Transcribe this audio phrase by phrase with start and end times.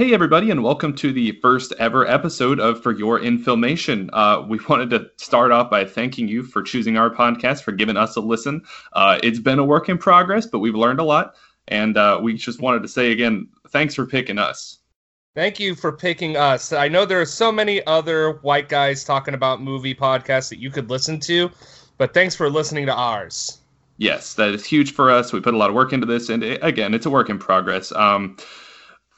[0.00, 4.08] Hey, everybody, and welcome to the first ever episode of For Your Infilmation.
[4.14, 7.98] Uh, we wanted to start off by thanking you for choosing our podcast, for giving
[7.98, 8.62] us a listen.
[8.94, 11.34] Uh, it's been a work in progress, but we've learned a lot.
[11.68, 14.78] And uh, we just wanted to say again, thanks for picking us.
[15.34, 16.72] Thank you for picking us.
[16.72, 20.70] I know there are so many other white guys talking about movie podcasts that you
[20.70, 21.50] could listen to,
[21.98, 23.58] but thanks for listening to ours.
[23.98, 25.30] Yes, that is huge for us.
[25.30, 27.38] We put a lot of work into this, and it, again, it's a work in
[27.38, 27.92] progress.
[27.92, 28.38] Um,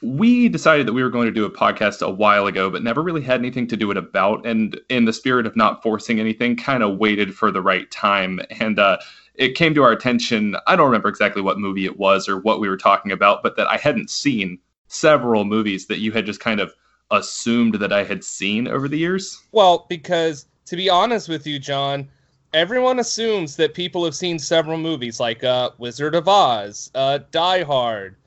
[0.03, 3.01] we decided that we were going to do a podcast a while ago, but never
[3.01, 4.45] really had anything to do it about.
[4.45, 8.41] And in the spirit of not forcing anything, kind of waited for the right time.
[8.59, 8.97] And uh,
[9.35, 10.57] it came to our attention.
[10.67, 13.55] I don't remember exactly what movie it was or what we were talking about, but
[13.55, 16.73] that I hadn't seen several movies that you had just kind of
[17.09, 19.41] assumed that I had seen over the years.
[19.51, 22.09] Well, because to be honest with you, John,
[22.53, 27.63] everyone assumes that people have seen several movies like uh, Wizard of Oz, uh, Die
[27.63, 28.17] Hard,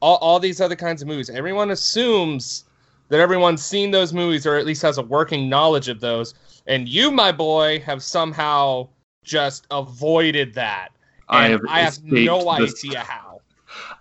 [0.00, 1.30] all, all these other kinds of movies.
[1.30, 2.64] Everyone assumes
[3.08, 6.34] that everyone's seen those movies or at least has a working knowledge of those.
[6.66, 8.88] And you, my boy, have somehow
[9.24, 10.88] just avoided that.
[11.28, 13.40] I have, I have no idea how.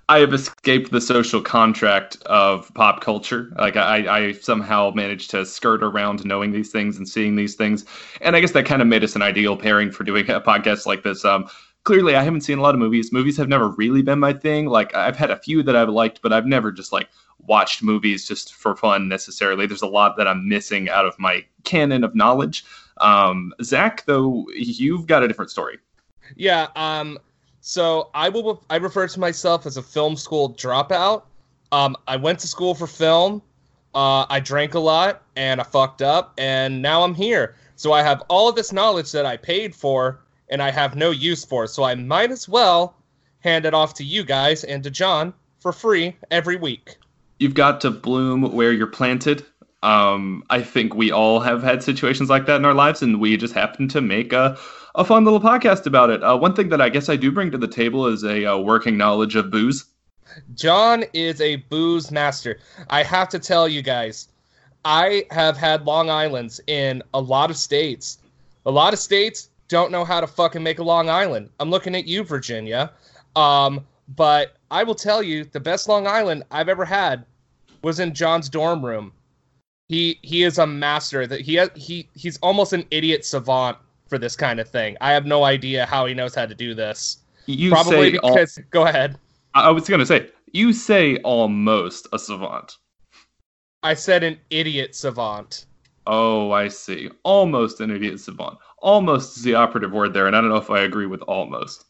[0.10, 3.54] I have escaped the social contract of pop culture.
[3.58, 7.86] Like I, I somehow managed to skirt around knowing these things and seeing these things,
[8.22, 10.88] and I guess that kind of made us an ideal pairing for doing a podcast
[10.88, 11.24] like this.
[11.24, 11.48] Um,
[11.84, 13.12] clearly I haven't seen a lot of movies.
[13.12, 14.68] Movies have never really been my thing.
[14.68, 17.10] Like I've had a few that I've liked, but I've never just like
[17.48, 19.66] watched movies just for fun necessarily.
[19.66, 22.66] There's a lot that I'm missing out of my canon of knowledge.
[22.98, 25.80] Um, Zach, though, you've got a different story.
[26.36, 26.68] Yeah.
[26.76, 27.18] Um,
[27.62, 28.64] so I will.
[28.70, 31.24] I refer to myself as a film school dropout.
[31.72, 33.42] Um, I went to school for film.
[33.96, 37.56] Uh, I drank a lot and I fucked up, and now I'm here.
[37.76, 41.12] So I have all of this knowledge that I paid for and I have no
[41.12, 41.70] use for it.
[41.70, 42.96] So I might as well
[43.40, 46.98] hand it off to you guys and to John for free every week.
[47.40, 49.46] You've got to bloom where you're planted.
[49.82, 53.38] Um, I think we all have had situations like that in our lives, and we
[53.38, 54.58] just happen to make a,
[54.96, 56.22] a fun little podcast about it.
[56.22, 58.58] Uh, one thing that I guess I do bring to the table is a uh,
[58.58, 59.86] working knowledge of booze.
[60.54, 62.60] John is a booze master.
[62.90, 64.28] I have to tell you guys,
[64.86, 68.20] I have had Long Islands in a lot of states.
[68.66, 71.50] A lot of states, don't know how to fucking make a Long Island.
[71.60, 72.92] I'm looking at you, Virginia.
[73.36, 73.86] Um,
[74.16, 77.26] but I will tell you, the best Long Island I've ever had
[77.84, 79.14] was in John's dorm room.
[79.88, 81.26] He he is a master.
[81.26, 84.98] That he he he's almost an idiot savant for this kind of thing.
[85.00, 87.20] I have no idea how he knows how to do this.
[87.46, 89.18] You Probably because al- go ahead.
[89.54, 92.78] I was gonna say you say almost a savant.
[93.82, 95.66] I said an idiot savant.
[96.06, 97.10] Oh, I see.
[97.24, 100.70] Almost an idiot savant almost is the operative word there, and I don't know if
[100.70, 101.86] I agree with almost.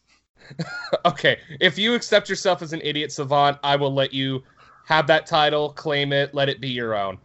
[1.04, 4.42] okay, if you accept yourself as an idiot savant, I will let you
[4.86, 7.18] have that title, claim it, let it be your own.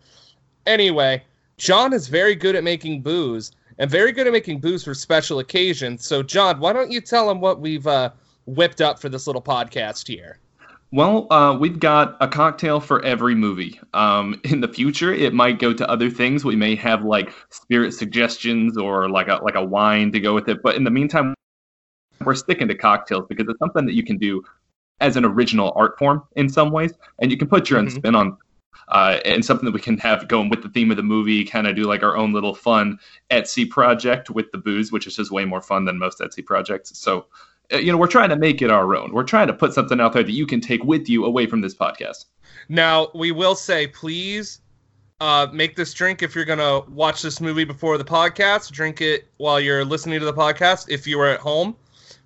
[0.65, 1.23] Anyway,
[1.57, 5.39] John is very good at making booze and very good at making booze for special
[5.39, 6.05] occasions.
[6.05, 8.11] So, John, why don't you tell him what we've uh,
[8.45, 10.39] whipped up for this little podcast here?
[10.95, 13.77] Well, uh, we've got a cocktail for every movie.
[13.93, 16.45] Um, in the future, it might go to other things.
[16.45, 20.47] We may have like spirit suggestions or like a like a wine to go with
[20.47, 20.63] it.
[20.63, 21.33] But in the meantime,
[22.23, 24.41] we're sticking to cocktails because it's something that you can do
[25.01, 27.97] as an original art form in some ways, and you can put your own mm-hmm.
[27.97, 28.37] spin on.
[28.87, 31.65] Uh, and something that we can have going with the theme of the movie, kind
[31.65, 32.97] of do like our own little fun
[33.31, 36.97] Etsy project with the booze, which is just way more fun than most Etsy projects.
[36.97, 37.25] So
[37.71, 39.11] you know, we're trying to make it our own.
[39.13, 41.61] We're trying to put something out there that you can take with you away from
[41.61, 42.25] this podcast.
[42.69, 44.61] Now, we will say, please
[45.21, 48.71] uh, make this drink if you're going to watch this movie before the podcast.
[48.71, 50.89] Drink it while you're listening to the podcast.
[50.89, 51.75] If you are at home,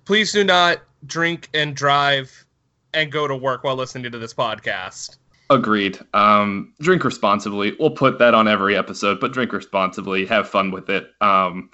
[0.04, 2.44] please do not drink and drive
[2.92, 5.18] and go to work while listening to this podcast.
[5.50, 5.98] Agreed.
[6.14, 7.76] Um, drink responsibly.
[7.78, 10.24] We'll put that on every episode, but drink responsibly.
[10.26, 11.10] Have fun with it.
[11.20, 11.70] Um,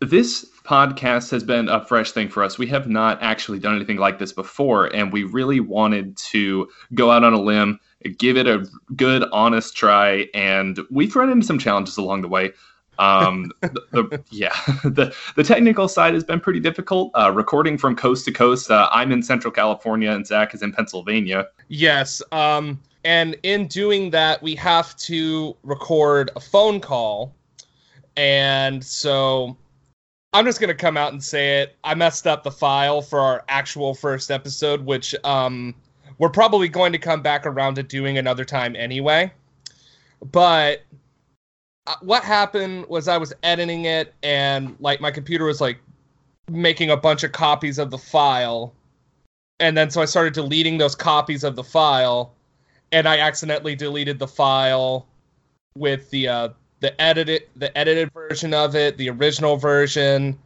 [0.00, 2.58] this podcast has been a fresh thing for us.
[2.58, 7.10] We have not actually done anything like this before, and we really wanted to go
[7.10, 7.80] out on a limb,
[8.18, 12.52] give it a good, honest try, and we've run into some challenges along the way.
[12.98, 14.54] Um, the, the, yeah,
[14.84, 17.10] the the technical side has been pretty difficult.
[17.14, 18.70] Uh, recording from coast to coast.
[18.70, 21.48] Uh, I'm in Central California, and Zach is in Pennsylvania.
[21.68, 22.22] Yes.
[22.30, 27.34] Um, and in doing that, we have to record a phone call,
[28.16, 29.56] and so
[30.32, 31.76] I'm just gonna come out and say it.
[31.84, 35.74] I messed up the file for our actual first episode, which um,
[36.18, 39.32] we're probably going to come back around to doing another time anyway.
[40.32, 40.82] But
[41.86, 45.78] uh, what happened was I was editing it, and like my computer was like
[46.50, 48.74] making a bunch of copies of the file,
[49.60, 52.34] and then so I started deleting those copies of the file,
[52.92, 55.06] and I accidentally deleted the file
[55.76, 56.48] with the uh,
[56.80, 60.38] the edited the edited version of it, the original version,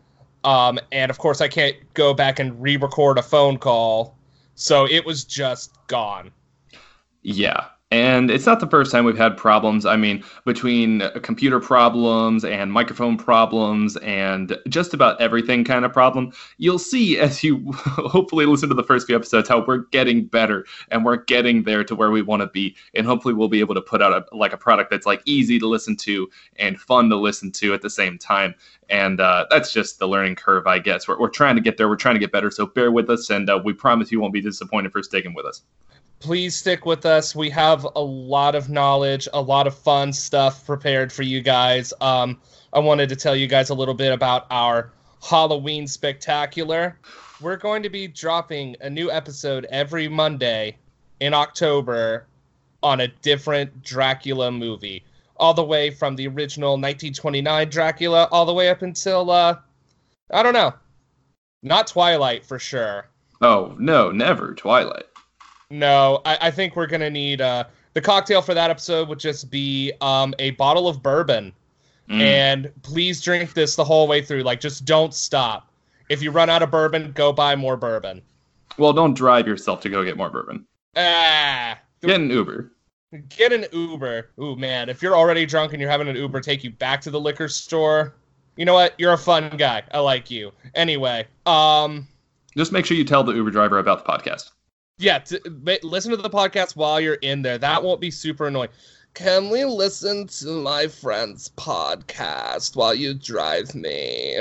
[0.44, 4.16] um, and of course I can't go back and re-record a phone call,
[4.54, 6.30] so it was just gone.
[7.22, 7.66] Yeah.
[7.92, 9.84] And it's not the first time we've had problems.
[9.84, 16.32] I mean, between computer problems and microphone problems and just about everything kind of problem,
[16.56, 20.64] you'll see as you hopefully listen to the first few episodes how we're getting better
[20.90, 22.74] and we're getting there to where we want to be.
[22.94, 25.58] And hopefully we'll be able to put out a, like a product that's like easy
[25.58, 28.54] to listen to and fun to listen to at the same time.
[28.88, 31.06] And uh, that's just the learning curve, I guess.
[31.06, 31.90] We're, we're trying to get there.
[31.90, 32.50] We're trying to get better.
[32.50, 35.44] So bear with us, and uh, we promise you won't be disappointed for sticking with
[35.44, 35.62] us
[36.22, 37.34] please stick with us.
[37.34, 41.92] We have a lot of knowledge, a lot of fun stuff prepared for you guys.
[42.00, 42.40] Um,
[42.72, 46.96] I wanted to tell you guys a little bit about our Halloween spectacular.
[47.40, 50.76] We're going to be dropping a new episode every Monday
[51.18, 52.26] in October
[52.84, 55.02] on a different Dracula movie,
[55.38, 59.56] all the way from the original 1929 Dracula all the way up until uh,
[60.30, 60.72] I don't know,
[61.64, 63.08] not Twilight for sure.
[63.40, 65.06] Oh no, never Twilight.
[65.72, 67.64] No, I, I think we're gonna need uh,
[67.94, 71.50] the cocktail for that episode would just be um, a bottle of bourbon,
[72.10, 72.20] mm.
[72.20, 74.42] and please drink this the whole way through.
[74.42, 75.70] Like, just don't stop.
[76.10, 78.20] If you run out of bourbon, go buy more bourbon.
[78.76, 80.66] Well, don't drive yourself to go get more bourbon.
[80.94, 82.70] Ah, get an Uber.
[83.30, 84.28] Get an Uber.
[84.40, 87.10] Ooh man, if you're already drunk and you're having an Uber take you back to
[87.10, 88.14] the liquor store,
[88.56, 88.92] you know what?
[88.98, 89.84] You're a fun guy.
[89.92, 90.52] I like you.
[90.74, 92.06] Anyway, um,
[92.58, 94.50] just make sure you tell the Uber driver about the podcast
[95.02, 95.40] yeah, to,
[95.82, 97.58] listen to the podcast while you're in there.
[97.58, 98.70] That won't be super annoying.
[99.14, 104.38] Can we listen to my friend's podcast while you drive me?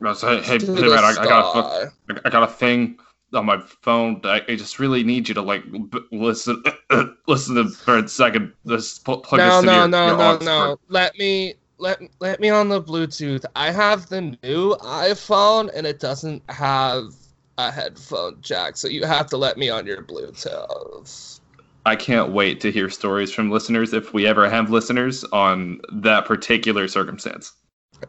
[0.00, 1.92] No, so, hey, hey, hey man, I, I, got a,
[2.24, 2.98] I got a thing
[3.34, 4.20] on my phone.
[4.24, 6.62] I, I just really need you to like b- listen,
[7.26, 8.52] listen to for a second.
[8.64, 10.80] This plug no, this no, your, no, your no, no.
[10.88, 13.44] Let me let let me on the Bluetooth.
[13.56, 17.12] I have the new iPhone, and it doesn't have
[17.58, 21.40] a headphone jack, so you have to let me on your Bluetooth.
[21.86, 26.24] I can't wait to hear stories from listeners if we ever have listeners on that
[26.24, 27.52] particular circumstance.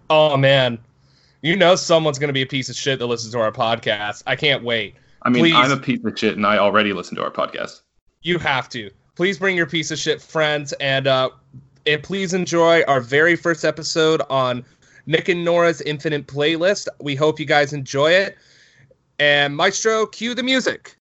[0.10, 0.80] Oh man,
[1.42, 4.24] you know someone's gonna be a piece of shit that listens to our podcast.
[4.26, 4.96] I can't wait.
[5.24, 5.56] I mean, Please.
[5.56, 7.82] I'm a piece of shit, and I already listen to our podcast.
[8.22, 8.92] You have to.
[9.16, 11.30] Please bring your piece of shit friends, and uh,
[11.86, 14.64] and please enjoy our very first episode on
[15.06, 16.88] Nick and Nora's Infinite Playlist.
[17.00, 18.38] We hope you guys enjoy it.
[19.20, 20.98] And Maestro, cue the music.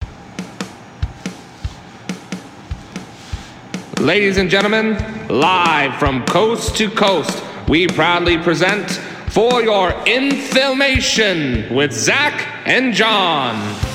[3.99, 4.97] Ladies and gentlemen,
[5.29, 8.89] live from coast to coast, we proudly present
[9.29, 13.90] For Your Infilmation with Zach and John.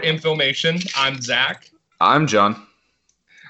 [0.00, 0.80] Infilmation.
[0.96, 1.70] I'm Zach.
[2.00, 2.66] I'm John.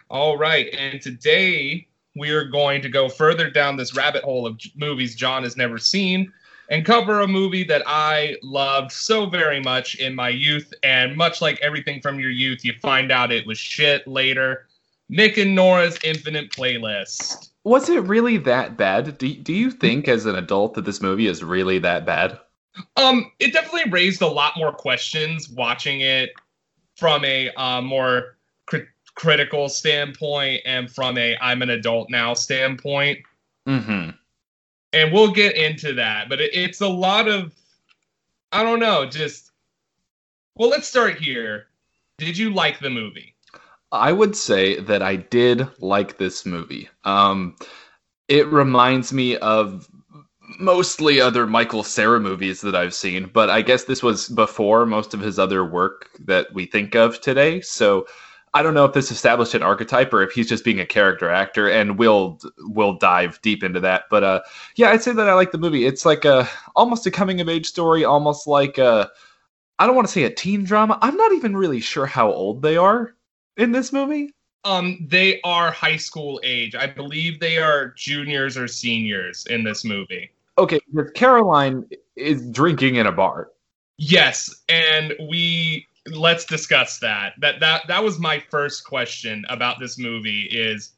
[0.08, 1.86] All right, and today
[2.16, 5.78] we are going to go further down this rabbit hole of movies John has never
[5.78, 6.32] seen
[6.72, 10.72] and cover a movie that I loved so very much in my youth.
[10.82, 14.66] And much like everything from your youth, you find out it was shit later.
[15.08, 17.50] Nick and Nora's Infinite Playlist.
[17.64, 19.18] Was it really that bad?
[19.18, 22.38] Do, do you think, as an adult, that this movie is really that bad?
[22.96, 26.30] Um, it definitely raised a lot more questions watching it
[26.96, 28.36] from a uh, more
[28.66, 33.20] cri- critical standpoint and from a I'm an adult now standpoint.
[33.68, 34.10] Mm-hmm.
[34.94, 37.54] And we'll get into that, but it, it's a lot of
[38.52, 39.50] I don't know, just
[40.54, 41.66] well, let's start here.
[42.18, 43.34] Did you like the movie?
[43.90, 46.88] I would say that I did like this movie.
[47.04, 47.56] Um,
[48.28, 49.88] it reminds me of
[50.58, 55.14] mostly other Michael Cera movies that I've seen, but I guess this was before most
[55.14, 57.60] of his other work that we think of today.
[57.60, 58.06] So
[58.54, 61.30] I don't know if this established an archetype or if he's just being a character
[61.30, 64.04] actor, and we'll we'll dive deep into that.
[64.10, 64.42] But uh,
[64.76, 65.86] yeah, I'd say that I like the movie.
[65.86, 69.10] It's like a almost a coming of age story, almost like a
[69.78, 70.98] I don't want to say a teen drama.
[71.00, 73.14] I'm not even really sure how old they are
[73.56, 74.34] in this movie.
[74.64, 76.74] Um, they are high school age.
[76.76, 80.80] I believe they are juniors or seniors in this movie okay,
[81.14, 83.50] Caroline is drinking in a bar.
[83.98, 87.34] Yes, and we let's discuss that.
[87.40, 90.92] That that that was my first question about this movie is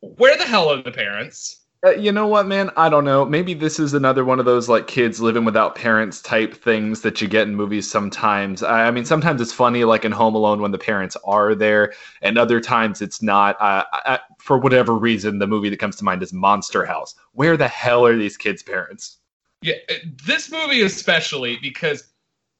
[0.00, 1.57] where the hell are the parents?
[1.84, 2.70] Uh, you know what, man?
[2.76, 3.24] I don't know.
[3.24, 7.20] Maybe this is another one of those like kids living without parents type things that
[7.20, 8.64] you get in movies sometimes.
[8.64, 12.36] I, mean, sometimes it's funny, like in Home Alone, when the parents are there, and
[12.36, 13.56] other times it's not.
[13.60, 17.14] I, for whatever reason, the movie that comes to mind is Monster House.
[17.32, 19.18] Where the hell are these kids' parents?
[19.62, 19.94] Yeah, uh,
[20.26, 22.08] this movie especially because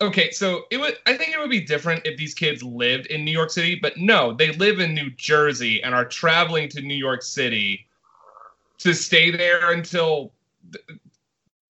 [0.00, 3.24] okay, so it would I think it would be different if these kids lived in
[3.24, 6.94] New York City, but no, they live in New Jersey and are traveling to New
[6.94, 7.87] York City
[8.78, 10.32] to stay there until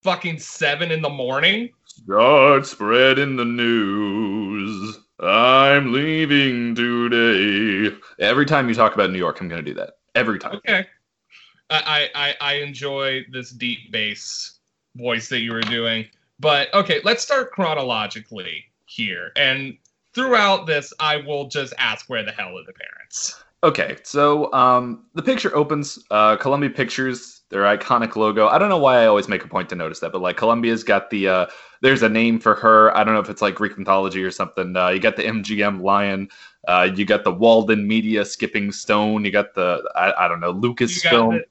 [0.03, 1.71] fucking seven in the morning.
[1.85, 4.99] Start spreading the news.
[5.19, 7.95] I'm leaving today.
[8.19, 9.99] Every time you talk about New York, I'm going to do that.
[10.15, 10.57] Every time.
[10.57, 10.87] Okay.
[11.69, 14.59] I, I, I enjoy this deep bass
[14.97, 16.07] voice that you were doing.
[16.41, 19.31] But okay, let's start chronologically here.
[19.37, 19.77] And
[20.15, 23.43] throughout this, I will just ask where the hell are the parents?
[23.63, 25.99] Okay, so um, the picture opens.
[26.11, 28.49] Uh, Columbia Pictures, their iconic logo.
[28.49, 30.83] I don't know why I always make a point to notice that, but like Columbia's
[30.83, 31.29] got the.
[31.29, 31.47] Uh,
[31.83, 32.97] there's a name for her.
[32.97, 34.75] I don't know if it's like Greek mythology or something.
[34.75, 36.29] Uh, you got the MGM lion.
[36.69, 39.27] Uh, you got the Walden Media skipping stone.
[39.27, 41.43] You got the I, I don't know Lucasfilm.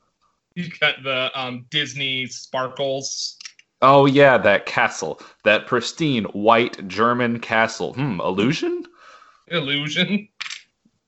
[0.55, 3.37] You, you got the um, Disney sparkles.
[3.83, 7.93] Oh yeah, that castle, that pristine white German castle.
[7.93, 8.83] Hmm, illusion.
[9.47, 10.27] Illusion.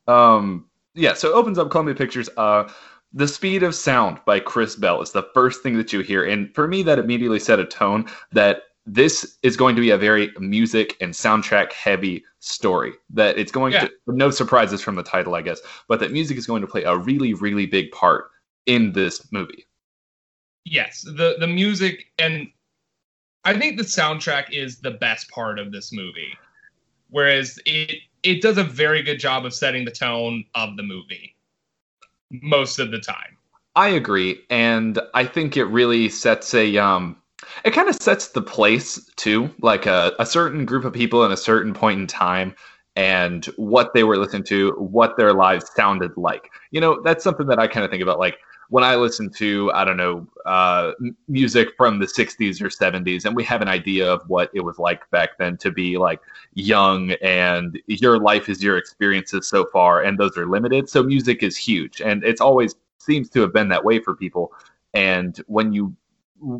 [0.07, 1.13] Um, yeah.
[1.13, 2.29] So it opens up Columbia Pictures.
[2.37, 2.69] Uh,
[3.13, 6.53] the Speed of Sound by Chris Bell is the first thing that you hear, and
[6.55, 10.31] for me, that immediately set a tone that this is going to be a very
[10.39, 12.93] music and soundtrack heavy story.
[13.09, 13.85] That it's going yeah.
[13.85, 16.83] to no surprises from the title, I guess, but that music is going to play
[16.83, 18.25] a really, really big part
[18.65, 19.67] in this movie.
[20.63, 22.47] Yes, the the music and
[23.43, 26.37] I think the soundtrack is the best part of this movie.
[27.09, 31.35] Whereas it it does a very good job of setting the tone of the movie
[32.29, 33.37] most of the time.
[33.75, 37.17] I agree, and I think it really sets a um
[37.65, 41.31] it kind of sets the place too, like a, a certain group of people in
[41.31, 42.55] a certain point in time
[42.95, 46.49] and what they were listening to, what their lives sounded like.
[46.71, 48.37] You know, that's something that I kind of think about like
[48.71, 50.93] when I listen to, I don't know, uh,
[51.27, 54.79] music from the 60s or 70s, and we have an idea of what it was
[54.79, 56.21] like back then to be like
[56.53, 60.87] young and your life is your experiences so far, and those are limited.
[60.87, 64.53] So music is huge, and it's always seems to have been that way for people.
[64.93, 65.93] And when you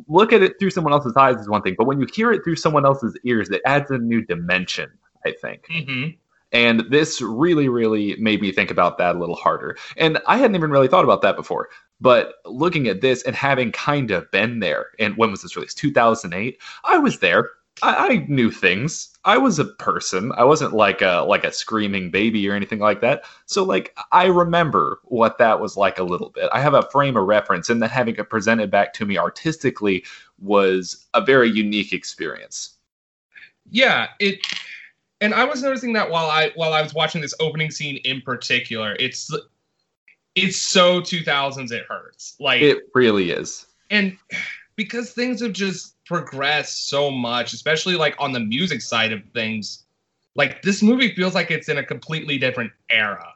[0.10, 2.44] look at it through someone else's eyes is one thing, but when you hear it
[2.44, 4.92] through someone else's ears, it adds a new dimension,
[5.26, 5.66] I think.
[5.72, 6.10] Mm-hmm.
[6.52, 9.78] And this really, really made me think about that a little harder.
[9.96, 11.70] And I hadn't even really thought about that before.
[12.02, 15.78] But looking at this and having kind of been there, and when was this released?
[15.78, 16.60] 2008.
[16.84, 17.52] I was there.
[17.84, 19.10] I, I, knew things.
[19.24, 20.32] I was a person.
[20.36, 23.24] I wasn't like a like a screaming baby or anything like that.
[23.46, 26.50] So like I remember what that was like a little bit.
[26.52, 30.04] I have a frame of reference, and then having it presented back to me artistically
[30.40, 32.78] was a very unique experience.
[33.70, 34.46] Yeah, it.
[35.22, 38.22] And I was noticing that while I while I was watching this opening scene in
[38.22, 39.32] particular, it's
[40.36, 42.36] it's so 2000s it hurts.
[42.40, 43.66] Like it really is.
[43.90, 44.18] and
[44.76, 49.86] because things have just progressed so much especially like on the music side of things
[50.36, 53.28] like this movie feels like it's in a completely different era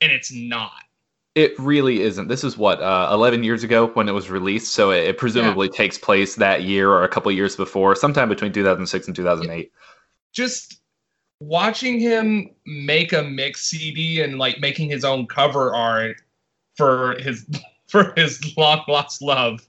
[0.00, 0.84] and it's not.
[1.34, 2.26] It really isn't.
[2.28, 5.68] This is what uh, 11 years ago when it was released so it, it presumably
[5.68, 5.76] yeah.
[5.76, 9.70] takes place that year or a couple years before sometime between 2006 and 2008
[10.32, 10.80] just
[11.40, 16.16] watching him make a mix cd and like making his own cover art
[16.78, 17.44] for his
[17.88, 19.66] for his long lost love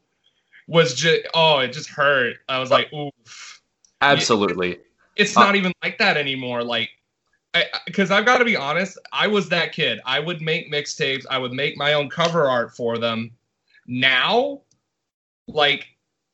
[0.67, 2.37] was just oh it just hurt.
[2.47, 3.61] I was like oof.
[4.01, 4.73] Absolutely.
[4.73, 4.85] It,
[5.17, 6.63] it's not uh, even like that anymore.
[6.63, 6.91] Like
[7.87, 9.99] because i've got to be honest i was that kid.
[10.05, 11.25] I would make mixtapes.
[11.29, 13.31] I would make my own cover art for them.
[13.87, 14.61] Now
[15.47, 15.87] like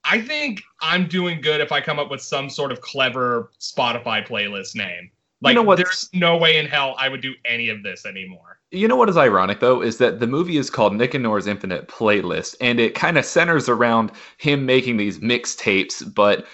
[0.04, 4.28] i think i'm doing good if i come up with some sort of clever spotify
[4.28, 5.10] playlist name.
[5.40, 5.78] Like you know what?
[5.78, 9.10] there's no way in hell i would do any of this anymore you know what
[9.10, 12.80] is ironic though is that the movie is called Nick and Nora's Infinite Playlist, and
[12.80, 16.14] it kind of centers around him making these mixtapes.
[16.14, 16.46] But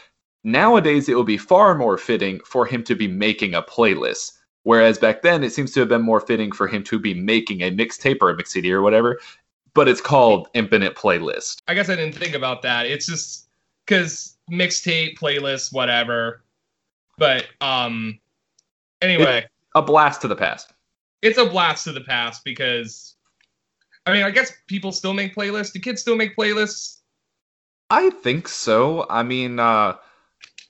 [0.43, 4.33] nowadays, it would be far more fitting for him to be making a playlist.
[4.63, 7.61] Whereas back then, it seems to have been more fitting for him to be making
[7.61, 9.19] a mixtape or a mix CD or whatever.
[9.73, 11.61] But it's called Infinite Playlist.
[11.67, 12.85] I guess I didn't think about that.
[12.85, 13.47] It's just
[13.85, 16.43] because mixtape, playlist, whatever.
[17.17, 18.19] But um,
[19.01, 20.73] anyway, it's a blast to the past
[21.21, 23.15] it's a blast to the past because
[24.05, 25.73] I mean, I guess people still make playlists.
[25.73, 27.01] Do kids still make playlists?
[27.89, 29.05] I think so.
[29.09, 29.95] I mean, uh,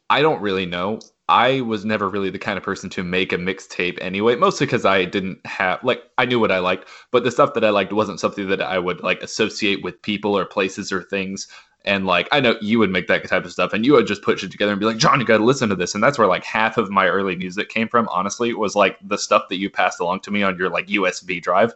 [0.09, 0.99] I don't really know.
[1.31, 4.83] I was never really the kind of person to make a mixtape anyway, mostly because
[4.83, 7.93] I didn't have like I knew what I liked, but the stuff that I liked
[7.93, 11.47] wasn't something that I would like associate with people or places or things.
[11.85, 14.23] And like I know you would make that type of stuff, and you would just
[14.23, 16.19] put shit together and be like, John, you got to listen to this, and that's
[16.19, 18.09] where like half of my early music came from.
[18.09, 21.41] Honestly, was like the stuff that you passed along to me on your like USB
[21.41, 21.73] drive.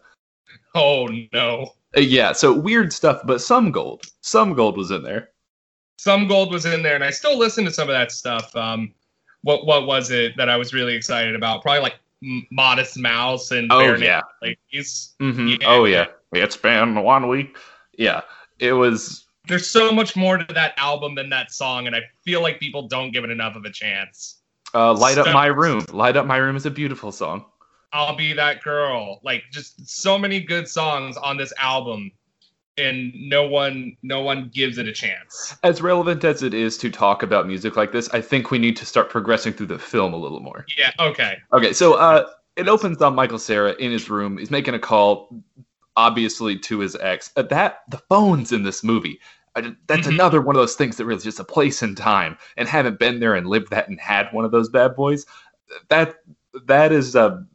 [0.73, 1.71] Oh no.
[1.95, 5.29] Uh, yeah, so weird stuff, but some gold, some gold was in there.
[5.97, 8.53] Some gold was in there, and I still listen to some of that stuff.
[8.53, 8.93] Um,
[9.45, 11.61] what what was it that I was really excited about?
[11.61, 11.95] Probably like
[12.51, 14.21] Modest Mouse and Oh, Bare yeah.
[14.41, 15.13] Naked Ladies.
[15.19, 15.57] hmm Yeah.
[15.67, 17.55] Oh yeah, it's been one week.
[17.97, 18.21] Yeah,
[18.59, 19.27] it was.
[19.47, 22.87] There's so much more to that album than that song, and I feel like people
[22.87, 24.41] don't give it enough of a chance.
[24.73, 25.85] Uh, Light up my room.
[25.93, 27.45] Light up my room is a beautiful song.
[27.93, 29.19] I'll be that girl.
[29.23, 32.11] Like just so many good songs on this album,
[32.77, 35.55] and no one no one gives it a chance.
[35.63, 38.75] As relevant as it is to talk about music like this, I think we need
[38.77, 40.65] to start progressing through the film a little more.
[40.77, 40.91] Yeah.
[40.99, 41.37] Okay.
[41.53, 44.37] Okay, so uh, it opens on Michael Cera in his room.
[44.37, 45.41] He's making a call,
[45.95, 47.31] obviously to his ex.
[47.35, 49.19] Uh, that the phones in this movie.
[49.55, 50.15] uh, That's Mhm.
[50.15, 52.99] another one of those things that really is just a place in time, and haven't
[52.99, 55.25] been there and lived that and had one of those bad boys.
[55.89, 56.17] That
[56.65, 57.45] that is a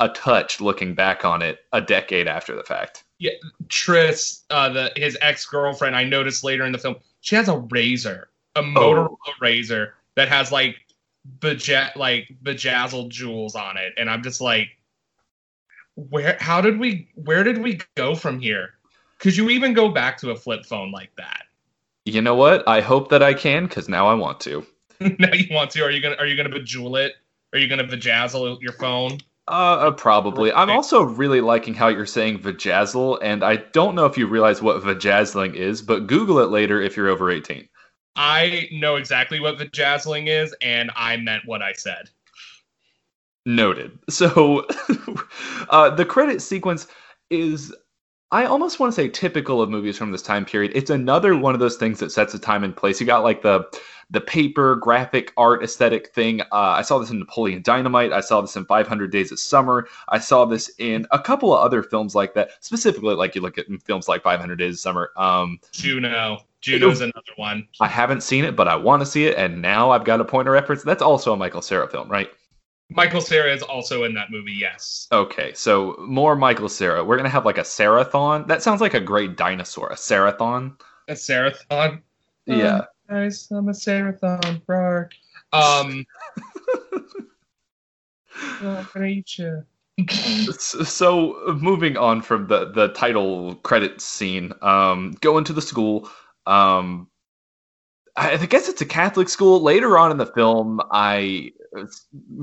[0.00, 3.04] a touch looking back on it a decade after the fact.
[3.68, 7.58] Tris, uh, the his ex girlfriend, I noticed later in the film, she has a
[7.58, 10.76] razor, a Motorola RAZR that has like
[11.38, 14.68] beja- like bejazzled jewels on it, and I'm just like,
[15.94, 16.36] where?
[16.40, 17.08] How did we?
[17.14, 18.74] Where did we go from here?
[19.18, 21.42] Could you even go back to a flip phone like that?
[22.06, 22.66] You know what?
[22.66, 24.66] I hope that I can because now I want to.
[25.18, 25.82] now you want to?
[25.82, 26.16] Are you gonna?
[26.16, 27.14] Are you gonna bejewel it?
[27.52, 29.18] Are you gonna bejazzle your phone?
[29.48, 30.52] Uh, uh, probably.
[30.52, 34.62] I'm also really liking how you're saying vajazzle, and I don't know if you realize
[34.62, 37.68] what vajazzling is, but Google it later if you're over 18.
[38.16, 42.10] I know exactly what bejazzling is, and I meant what I said.
[43.46, 43.98] Noted.
[44.10, 44.66] So,
[45.70, 46.86] uh, the credit sequence
[47.30, 47.74] is,
[48.32, 50.70] I almost want to say, typical of movies from this time period.
[50.74, 53.00] It's another one of those things that sets a time and place.
[53.00, 53.66] You got like the
[54.10, 56.40] the paper graphic art aesthetic thing.
[56.40, 58.12] Uh, I saw this in Napoleon Dynamite.
[58.12, 59.88] I saw this in 500 Days of Summer.
[60.08, 62.50] I saw this in a couple of other films like that.
[62.60, 65.10] Specifically, like you look at films like 500 Days of Summer.
[65.16, 66.44] Um, Juno.
[66.60, 67.66] Juno's another one.
[67.80, 70.24] I haven't seen it, but I want to see it, and now I've got a
[70.24, 70.82] point of reference.
[70.82, 72.30] That's also a Michael Cera film, right?
[72.90, 74.52] Michael Cera is also in that movie.
[74.52, 75.08] Yes.
[75.12, 77.04] Okay, so more Michael Cera.
[77.04, 78.46] We're gonna have like a Sarathon.
[78.48, 79.90] That sounds like a great dinosaur.
[79.90, 80.76] A Sarathon.
[81.08, 82.02] A Serathon.
[82.46, 82.82] Yeah.
[83.08, 84.60] Guys, I'm a Serathon.
[84.66, 85.08] Rar.
[85.52, 86.04] Um.
[88.62, 89.64] I'm gonna eat you.
[90.08, 96.08] So moving on from the the title credit scene, um, go into the school.
[96.46, 97.08] Um,
[98.16, 99.62] I, I guess it's a Catholic school.
[99.62, 101.52] Later on in the film, I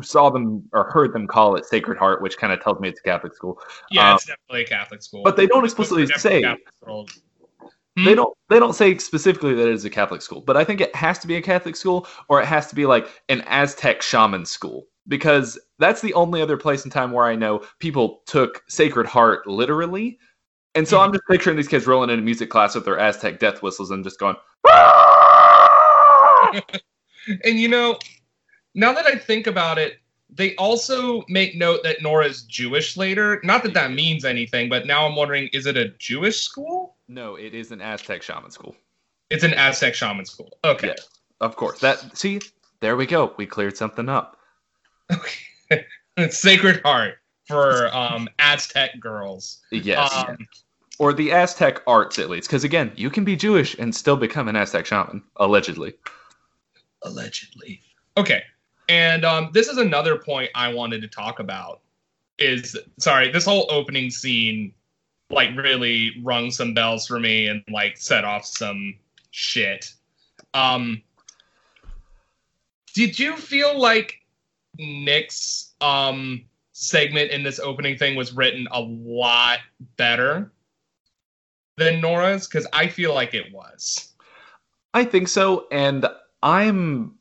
[0.02, 3.00] saw them or heard them call it Sacred Heart, which kind of tells me it's
[3.00, 3.60] a Catholic school.
[3.92, 5.24] Yeah, Um, it's definitely a Catholic school.
[5.24, 6.44] but they don't explicitly say.
[6.86, 8.06] Hmm?
[8.06, 10.82] They don't they don't say specifically that it is a Catholic school, but I think
[10.82, 14.02] it has to be a Catholic school or it has to be like an Aztec
[14.04, 18.64] shaman school because that's the only other place in time where I know people took
[18.70, 20.20] Sacred Heart literally.
[20.76, 23.64] And so I'm just picturing these kids rolling into music class with their Aztec death
[23.64, 24.36] whistles and just going
[27.44, 28.00] And you know,
[28.74, 33.42] now that I think about it, they also make note that Nora's Jewish later.
[33.44, 36.96] Not that that means anything, but now I'm wondering: is it a Jewish school?
[37.08, 38.76] No, it is an Aztec shaman school.
[39.30, 40.58] It's an Aztec shaman school.
[40.64, 40.88] Okay.
[40.88, 41.10] Yes.
[41.42, 41.80] Of course.
[41.80, 42.40] That see,
[42.80, 43.34] there we go.
[43.38, 44.38] We cleared something up.
[45.12, 45.86] Okay.
[46.30, 49.62] Sacred Heart for um, Aztec girls.
[49.72, 50.14] Yes.
[50.14, 50.38] Um,
[51.00, 52.48] or the Aztec arts at least.
[52.48, 55.94] Because again, you can be Jewish and still become an Aztec shaman, allegedly.
[57.04, 57.82] Allegedly.
[58.16, 58.44] Okay.
[58.90, 61.82] And um, this is another point I wanted to talk about.
[62.40, 64.74] Is sorry, this whole opening scene
[65.30, 68.96] like really rung some bells for me and like set off some
[69.32, 69.94] shit.
[70.54, 71.02] Um,
[72.94, 74.22] did you feel like
[74.78, 79.60] Nick's um segment in this opening thing was written a lot
[79.98, 80.52] better
[81.78, 82.48] than Nora's?
[82.48, 84.14] Because I feel like it was.
[84.94, 86.08] I think so, and
[86.44, 87.16] I'm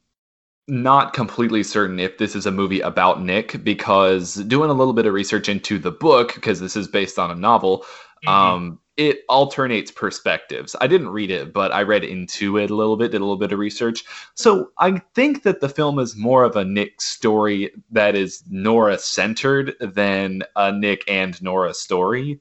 [0.69, 5.07] not completely certain if this is a movie about Nick because doing a little bit
[5.07, 7.85] of research into the book because this is based on a novel,
[8.25, 8.31] Mhm.
[8.31, 10.75] um, it alternates perspectives.
[10.81, 13.37] I didn't read it, but I read into it a little bit, did a little
[13.37, 14.05] bit of research.
[14.35, 18.99] So I think that the film is more of a Nick story that is Nora
[18.99, 22.41] centered than a Nick and Nora story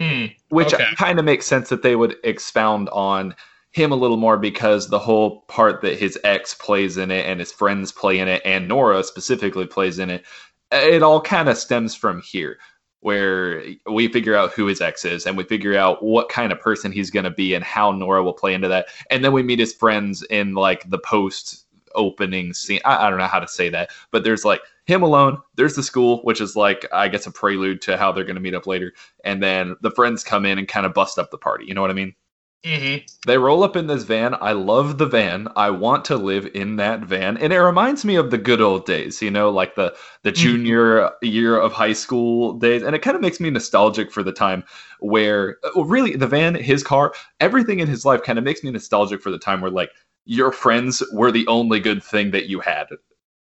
[0.00, 0.26] Hmm.
[0.50, 0.88] which Okay.
[0.96, 3.34] kind of makes sense that they would expound on
[3.76, 7.38] him a little more because the whole part that his ex plays in it and
[7.38, 10.24] his friends play in it and Nora specifically plays in it,
[10.72, 12.56] it all kind of stems from here
[13.00, 16.58] where we figure out who his ex is and we figure out what kind of
[16.58, 18.86] person he's going to be and how Nora will play into that.
[19.10, 22.80] And then we meet his friends in like the post opening scene.
[22.86, 25.38] I, I, don't know how to say that, but there's like him alone.
[25.56, 28.40] There's the school, which is like, I guess, a prelude to how they're going to
[28.40, 28.94] meet up later.
[29.22, 31.66] And then the friends come in and kind of bust up the party.
[31.66, 32.14] You know what I mean?
[32.64, 33.04] Mm-hmm.
[33.26, 34.34] They roll up in this van.
[34.40, 35.46] I love the van.
[35.54, 38.86] I want to live in that van, and it reminds me of the good old
[38.86, 39.22] days.
[39.22, 40.42] You know, like the the mm-hmm.
[40.42, 41.26] junior mm-hmm.
[41.26, 44.64] year of high school days, and it kind of makes me nostalgic for the time
[44.98, 48.70] where, well, really, the van, his car, everything in his life, kind of makes me
[48.70, 49.90] nostalgic for the time where like
[50.24, 52.86] your friends were the only good thing that you had.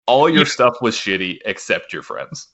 [0.07, 2.49] All your stuff was shitty except your friends.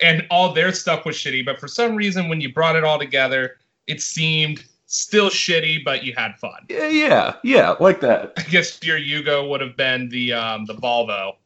[0.00, 2.98] And all their stuff was shitty, but for some reason, when you brought it all
[2.98, 6.66] together, it seemed still shitty, but you had fun.
[6.68, 8.32] Yeah, yeah, yeah, like that.
[8.36, 11.36] I guess your Yugo would have been the um the Volvo.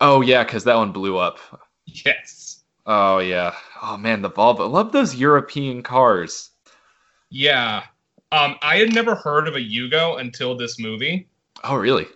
[0.00, 1.38] Oh yeah, because that one blew up.
[1.86, 2.62] Yes.
[2.86, 3.54] Oh yeah.
[3.82, 4.70] Oh man, the Volvo.
[4.70, 6.50] Love those European cars.
[7.30, 7.84] Yeah.
[8.30, 11.28] Um, I had never heard of a Yugo until this movie.
[11.64, 12.06] Oh really?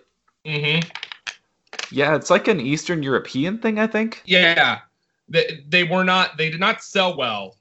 [0.45, 0.89] Mm-hmm.
[1.91, 4.23] Yeah, it's like an Eastern European thing, I think.
[4.25, 4.81] Yeah.
[5.29, 7.57] They, they were not they did not sell well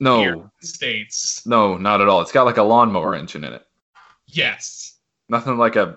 [0.00, 0.50] no.
[0.60, 1.46] States.
[1.46, 2.20] No, not at all.
[2.20, 3.66] It's got like a lawnmower engine in it.
[4.26, 4.96] Yes.
[5.28, 5.96] Nothing like a,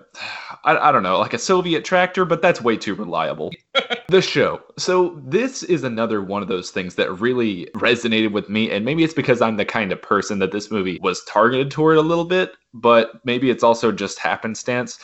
[0.62, 3.50] I, I don't know, like a Soviet tractor, but that's way too reliable.
[4.08, 4.60] the show.
[4.78, 8.70] So, this is another one of those things that really resonated with me.
[8.70, 11.96] And maybe it's because I'm the kind of person that this movie was targeted toward
[11.96, 15.00] a little bit, but maybe it's also just happenstance.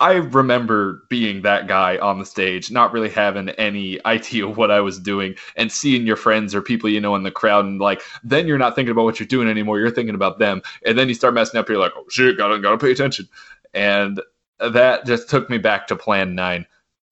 [0.00, 4.80] I remember being that guy on the stage, not really having any idea what I
[4.80, 8.02] was doing, and seeing your friends or people you know in the crowd, and like
[8.22, 9.78] then you're not thinking about what you're doing anymore.
[9.78, 11.68] You're thinking about them, and then you start messing up.
[11.68, 13.28] You're like, oh shit, gotta gotta pay attention,
[13.72, 14.20] and
[14.58, 16.66] that just took me back to Plan Nine.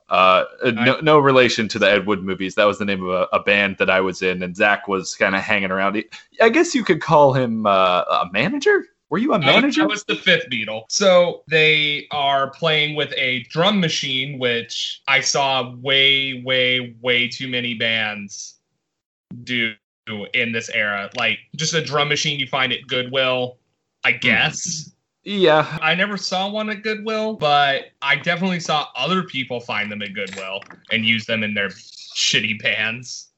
[0.08, 2.54] Uh, no, no relation to the Ed Wood movies.
[2.56, 5.14] That was the name of a, a band that I was in, and Zach was
[5.14, 6.04] kind of hanging around.
[6.42, 8.84] I guess you could call him uh, a manager.
[9.12, 9.82] Were you a manager?
[9.82, 10.84] I, I was the fifth Beatle.
[10.88, 17.46] So they are playing with a drum machine, which I saw way, way, way too
[17.46, 18.54] many bands
[19.44, 19.74] do
[20.32, 21.10] in this era.
[21.14, 23.58] Like just a drum machine you find at Goodwill,
[24.02, 24.18] I hmm.
[24.20, 24.90] guess.
[25.24, 25.78] Yeah.
[25.82, 30.14] I never saw one at Goodwill, but I definitely saw other people find them at
[30.14, 33.28] Goodwill and use them in their shitty bands.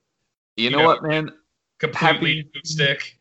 [0.56, 1.32] You, you know, know, what, man?
[1.80, 3.18] Completely having, acoustic.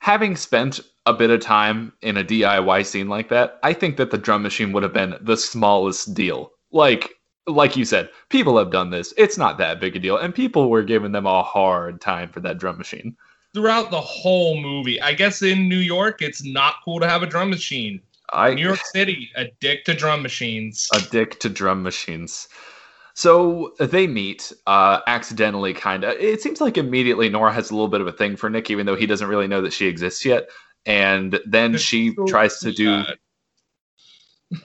[0.00, 4.10] Having spent a bit of time in a DIY scene like that, I think that
[4.10, 6.52] the drum machine would have been the smallest deal.
[6.72, 7.14] Like
[7.46, 9.12] like you said, people have done this.
[9.18, 12.40] It's not that big a deal, and people were giving them a hard time for
[12.40, 13.16] that drum machine.
[13.52, 17.26] Throughout the whole movie, I guess in New York, it's not cool to have a
[17.26, 18.00] drum machine.
[18.32, 20.88] I, New York City, addict to drum machines.
[20.94, 22.48] Addict to drum machines.
[23.16, 26.14] So they meet uh, accidentally, kind of.
[26.14, 28.86] It seems like immediately Nora has a little bit of a thing for Nick, even
[28.86, 30.48] though he doesn't really know that she exists yet
[30.86, 33.02] and then she so tries to do.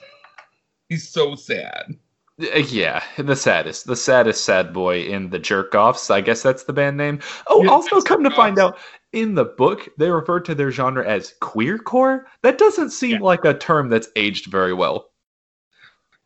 [0.88, 1.96] He's so sad.
[2.40, 6.10] Uh, yeah, the saddest, the saddest sad boy in the jerk offs.
[6.10, 7.20] I guess that's the band name.
[7.48, 8.78] Oh, yeah, also come to find out,
[9.12, 12.24] in the book they refer to their genre as queercore.
[12.42, 13.20] That doesn't seem yeah.
[13.20, 15.10] like a term that's aged very well.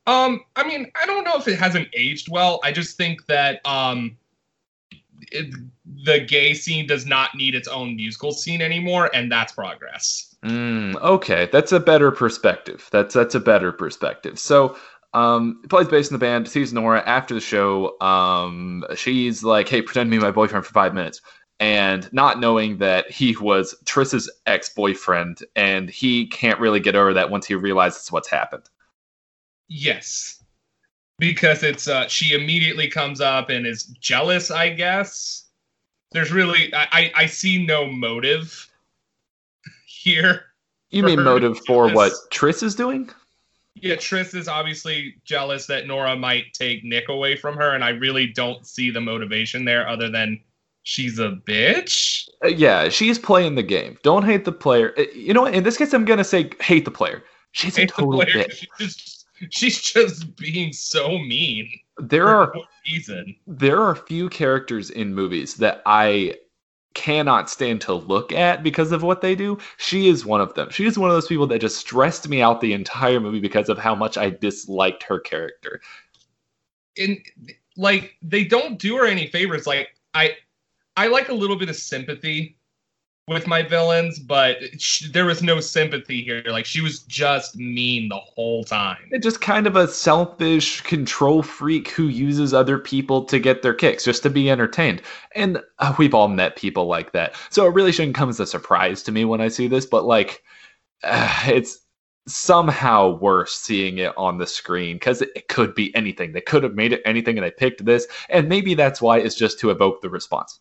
[0.07, 2.61] Um, I mean, I don't know if it hasn't aged well.
[2.63, 4.17] I just think that um,
[5.33, 5.55] it,
[6.05, 10.35] the gay scene does not need its own musical scene anymore, and that's progress.
[10.45, 12.89] Mm, okay, that's a better perspective.
[12.93, 14.39] That's that's a better perspective.
[14.39, 14.77] So,
[15.15, 17.99] um, plays bass in the band, sees Nora after the show.
[18.01, 21.21] Um, she's like, "Hey, pretend to be my boyfriend for five minutes."
[21.61, 27.15] And not knowing that he was Tris's ex boyfriend, and he can't really get over
[27.15, 28.69] that once he realizes what's happened.
[29.69, 30.44] Yes
[31.19, 34.51] because it's uh, she immediately comes up and is jealous.
[34.51, 35.45] I guess
[36.13, 38.71] there's really I I see no motive
[39.87, 40.47] here.
[40.91, 43.11] You mean motive for what Tris is doing?
[43.75, 47.91] Yeah, Tris is obviously jealous that Nora might take Nick away from her, and I
[47.91, 50.41] really don't see the motivation there other than
[50.85, 52.29] she's a bitch.
[52.45, 53.99] Uh, yeah, she's playing the game.
[54.03, 54.95] Don't hate the player.
[54.97, 55.55] Uh, you know what?
[55.55, 57.25] In this case, I'm gonna say hate the player.
[57.51, 58.67] She's hate a total bitch.
[59.51, 61.71] She's just being so mean.
[61.99, 62.53] There are
[62.87, 63.37] reason.
[63.47, 66.37] There are few characters in movies that I
[66.95, 69.59] cannot stand to look at because of what they do.
[69.79, 70.71] She is one of them.
[70.71, 73.69] She is one of those people that just stressed me out the entire movie because
[73.69, 75.81] of how much I disliked her character.
[76.97, 77.19] And
[77.77, 79.67] like they don't do her any favors.
[79.67, 80.37] Like I
[80.97, 82.57] I like a little bit of sympathy
[83.27, 86.43] with my villains, but sh- there was no sympathy here.
[86.47, 89.09] Like she was just mean the whole time.
[89.13, 93.75] And just kind of a selfish control freak who uses other people to get their
[93.75, 95.01] kicks, just to be entertained.
[95.35, 97.35] And uh, we've all met people like that.
[97.49, 100.05] So it really shouldn't come as a surprise to me when I see this, but
[100.05, 100.43] like,
[101.03, 101.79] uh, it's
[102.27, 106.33] somehow worse seeing it on the screen because it, it could be anything.
[106.33, 108.07] They could have made it anything and they picked this.
[108.29, 110.61] And maybe that's why it's just to evoke the response.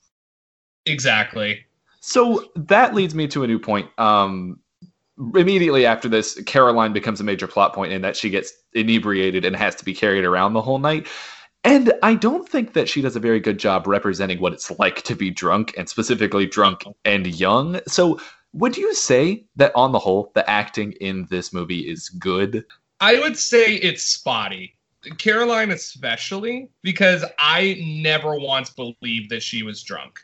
[0.86, 1.66] Exactly.
[2.06, 3.90] So that leads me to a new point.
[3.98, 4.60] Um,
[5.18, 9.56] immediately after this, Caroline becomes a major plot point in that she gets inebriated and
[9.56, 11.08] has to be carried around the whole night.
[11.64, 15.04] And I don't think that she does a very good job representing what it's like
[15.04, 17.80] to be drunk and specifically drunk and young.
[17.88, 18.20] So,
[18.52, 22.66] would you say that on the whole, the acting in this movie is good?
[23.00, 24.76] I would say it's spotty.
[25.20, 30.20] Caroline, especially, because I never once believed that she was drunk.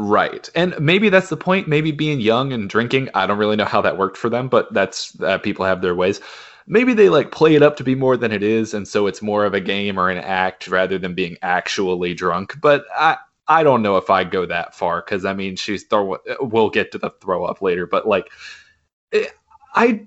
[0.00, 0.48] Right.
[0.54, 1.66] And maybe that's the point.
[1.66, 4.72] Maybe being young and drinking, I don't really know how that worked for them, but
[4.72, 6.20] that's uh, people have their ways.
[6.68, 9.22] Maybe they like play it up to be more than it is, and so it's
[9.22, 12.54] more of a game or an act rather than being actually drunk.
[12.60, 13.16] But I,
[13.48, 16.18] I don't know if I go that far because I mean, she's throw.
[16.40, 18.30] We'll get to the throw up later, but like,
[19.12, 19.30] it, eh,
[19.74, 20.06] I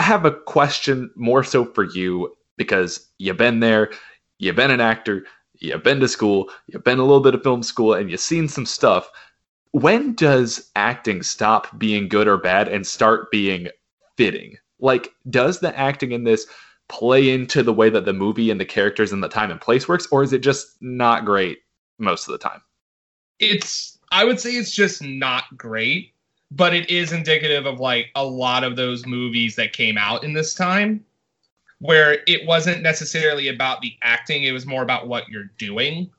[0.00, 3.90] have a question more so for you because you've been there,
[4.38, 5.26] you've been an actor,
[5.62, 8.48] you've been to school, you've been a little bit of film school, and you've seen
[8.48, 9.08] some stuff.
[9.70, 13.68] When does acting stop being good or bad and start being
[14.16, 14.56] fitting?
[14.80, 16.46] Like, does the acting in this
[16.88, 19.88] play into the way that the movie and the characters and the time and place
[19.88, 21.58] works, or is it just not great
[21.98, 22.60] most of the time?
[23.38, 26.12] It's, I would say it's just not great,
[26.50, 30.34] but it is indicative of like a lot of those movies that came out in
[30.34, 31.04] this time
[31.82, 36.10] where it wasn't necessarily about the acting it was more about what you're doing.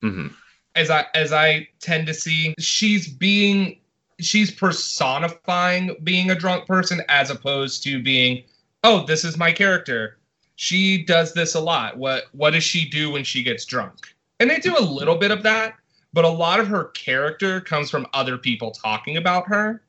[0.00, 0.28] Mm-hmm.
[0.76, 3.80] as i as i tend to see she's being
[4.20, 8.44] she's personifying being a drunk person as opposed to being
[8.84, 10.18] oh this is my character.
[10.54, 11.96] She does this a lot.
[11.96, 14.14] What what does she do when she gets drunk?
[14.38, 15.74] And they do a little bit of that
[16.12, 19.82] but a lot of her character comes from other people talking about her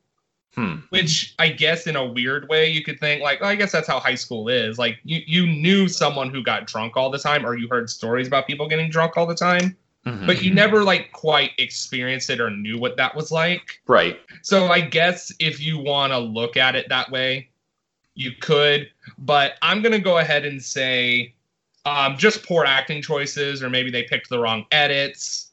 [0.56, 0.78] Hmm.
[0.90, 3.88] Which I guess in a weird way you could think like, oh, I guess that's
[3.88, 4.80] how high school is.
[4.80, 8.28] Like you you knew someone who got drunk all the time, or you heard stories
[8.28, 10.26] about people getting drunk all the time, mm-hmm.
[10.26, 13.80] but you never like quite experienced it or knew what that was like.
[13.88, 14.20] Right.
[14.42, 17.50] So I guess if you want to look at it that way,
[18.16, 18.90] you could.
[19.20, 21.36] But I'm gonna go ahead and say
[21.86, 25.49] um, just poor acting choices, or maybe they picked the wrong edits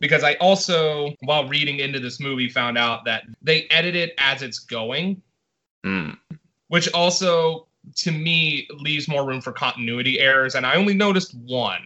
[0.00, 4.42] because I also, while reading into this movie, found out that they edit it as
[4.42, 5.22] it's going,
[5.84, 6.16] mm.
[6.68, 10.54] which also to me leaves more room for continuity errors.
[10.54, 11.82] And I only noticed one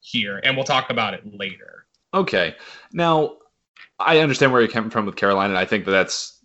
[0.00, 1.86] here, and we'll talk about it later.
[2.14, 2.56] Okay.
[2.92, 3.36] Now,
[3.98, 6.39] I understand where you're coming from with Caroline, and I think that that's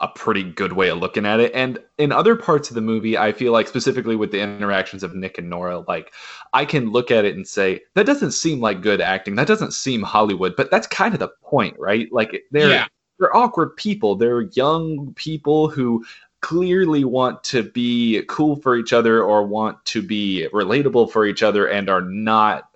[0.00, 1.52] a pretty good way of looking at it.
[1.54, 5.14] And in other parts of the movie, I feel like specifically with the interactions of
[5.14, 6.12] Nick and Nora, like
[6.52, 9.34] I can look at it and say that doesn't seem like good acting.
[9.34, 12.08] That doesn't seem Hollywood, but that's kind of the point, right?
[12.10, 12.86] Like they're yeah.
[13.18, 14.16] they're awkward people.
[14.16, 16.04] They're young people who
[16.40, 21.42] clearly want to be cool for each other or want to be relatable for each
[21.42, 22.69] other and are not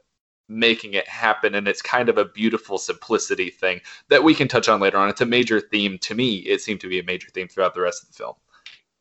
[0.49, 4.69] making it happen and it's kind of a beautiful simplicity thing that we can touch
[4.69, 5.09] on later on.
[5.09, 6.37] It's a major theme to me.
[6.39, 8.35] It seemed to be a major theme throughout the rest of the film.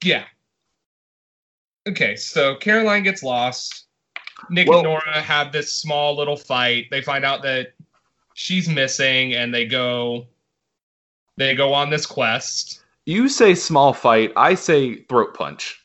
[0.03, 0.23] Yeah.
[1.87, 3.87] Okay so caroline gets lost.
[4.49, 6.87] Nick well, and nora have this small little fight.
[6.91, 7.73] They find out that
[8.33, 10.27] she's missing and they go
[11.37, 12.83] they go on this quest.
[13.05, 15.79] You say small fight i say throat punch.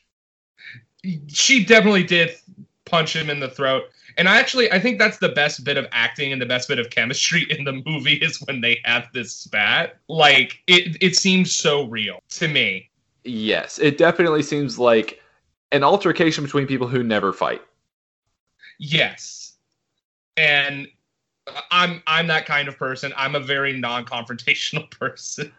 [1.27, 2.35] She definitely did
[2.85, 3.83] punch him in the throat
[4.19, 6.77] and I actually I think that's the best bit of acting and the best bit
[6.77, 9.97] of chemistry in the movie is when they have this spat.
[10.09, 12.89] Like it it seems so real to me.
[13.23, 15.21] Yes, it definitely seems like
[15.71, 17.61] an altercation between people who never fight.
[18.77, 19.53] Yes.
[20.35, 20.87] And
[21.71, 23.13] I'm I'm that kind of person.
[23.15, 25.53] I'm a very non-confrontational person.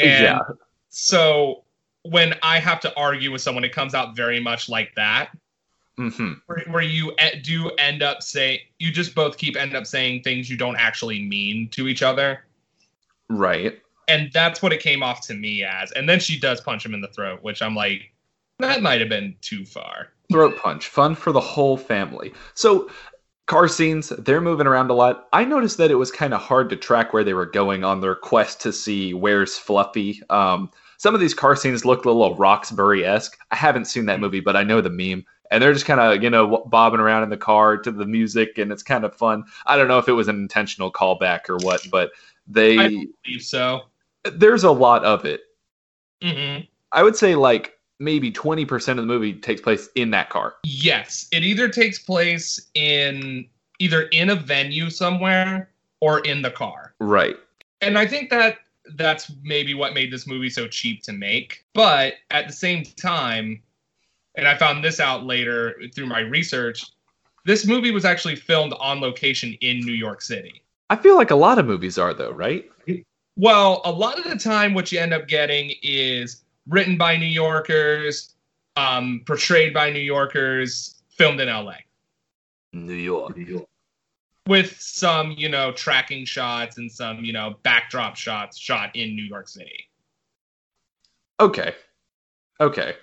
[0.00, 0.40] And yeah.
[0.88, 1.62] so
[2.02, 5.30] when I have to argue with someone, it comes out very much like that.
[5.98, 6.32] Mm-hmm.
[6.46, 10.48] Where, where, you do end up saying you just both keep end up saying things
[10.48, 12.44] you don't actually mean to each other.
[13.28, 13.80] Right.
[14.06, 15.90] And that's what it came off to me as.
[15.92, 18.12] And then she does punch him in the throat which i'm like
[18.58, 20.08] that might have been too far.
[20.30, 20.88] Throat punch.
[20.88, 22.32] Fun for the whole family.
[22.54, 22.90] So
[23.46, 25.28] car scenes they're moving around a lot.
[25.32, 28.00] I noticed that it was kind of hard to track where they were going on
[28.00, 30.20] their quest to see where's fluffy.
[30.28, 33.38] Um, some of these car scenes look a little roxbury-esque.
[33.52, 36.22] I haven't seen that movie but i know the meme and they're just kind of
[36.22, 39.44] you know bobbing around in the car to the music and it's kind of fun
[39.66, 42.10] i don't know if it was an intentional callback or what but
[42.46, 43.82] they I believe so
[44.24, 45.42] there's a lot of it.
[46.22, 46.58] hmm
[46.92, 50.54] I would say like maybe 20% of the movie takes place in that car.
[50.64, 53.46] Yes, it either takes place in
[53.78, 56.94] either in a venue somewhere or in the car.
[57.00, 57.36] Right.
[57.80, 58.58] And I think that
[58.94, 61.64] that's maybe what made this movie so cheap to make.
[61.74, 63.62] But at the same time,
[64.38, 66.86] and I found this out later through my research,
[67.44, 70.62] this movie was actually filmed on location in New York City.
[70.90, 72.70] I feel like a lot of movies are though, right?
[73.36, 77.26] Well, a lot of the time, what you end up getting is written by New
[77.26, 78.34] Yorkers,
[78.76, 81.74] um, portrayed by New Yorkers, filmed in LA.
[82.72, 83.36] New York.
[84.46, 89.22] with some, you know, tracking shots and some, you know, backdrop shots shot in New
[89.22, 89.88] York City.
[91.38, 91.74] Okay.
[92.60, 92.96] Okay.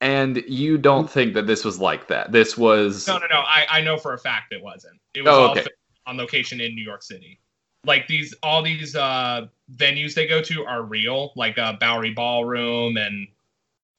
[0.00, 2.30] And you don't think that this was like that?
[2.30, 3.38] This was No, no, no.
[3.40, 5.00] I, I know for a fact it wasn't.
[5.14, 5.60] It was Oh, okay.
[5.60, 5.70] filmed
[6.06, 7.40] on location in New York City.
[7.84, 12.96] Like these, all these uh, venues they go to are real, like uh, Bowery Ballroom
[12.96, 13.28] and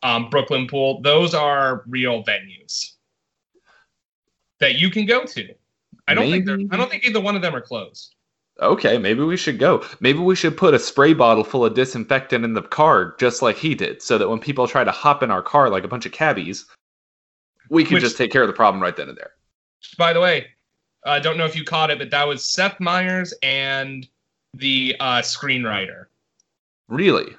[0.04, 1.02] um, Brooklyn Pool.
[1.02, 2.92] Those are real venues
[4.60, 5.54] that you can go to.
[6.08, 6.60] I don't think they're.
[6.72, 8.16] I don't think either one of them are closed.
[8.60, 9.84] Okay, maybe we should go.
[10.00, 13.56] Maybe we should put a spray bottle full of disinfectant in the car, just like
[13.56, 16.06] he did, so that when people try to hop in our car like a bunch
[16.06, 16.66] of cabbies,
[17.70, 19.32] we can Which- just take care of the problem right then and there.
[19.98, 20.48] By the way,
[21.06, 24.08] I don't know if you caught it, but that was Seth Meyers and
[24.56, 26.06] the uh, screenwriter.
[26.88, 27.36] Really?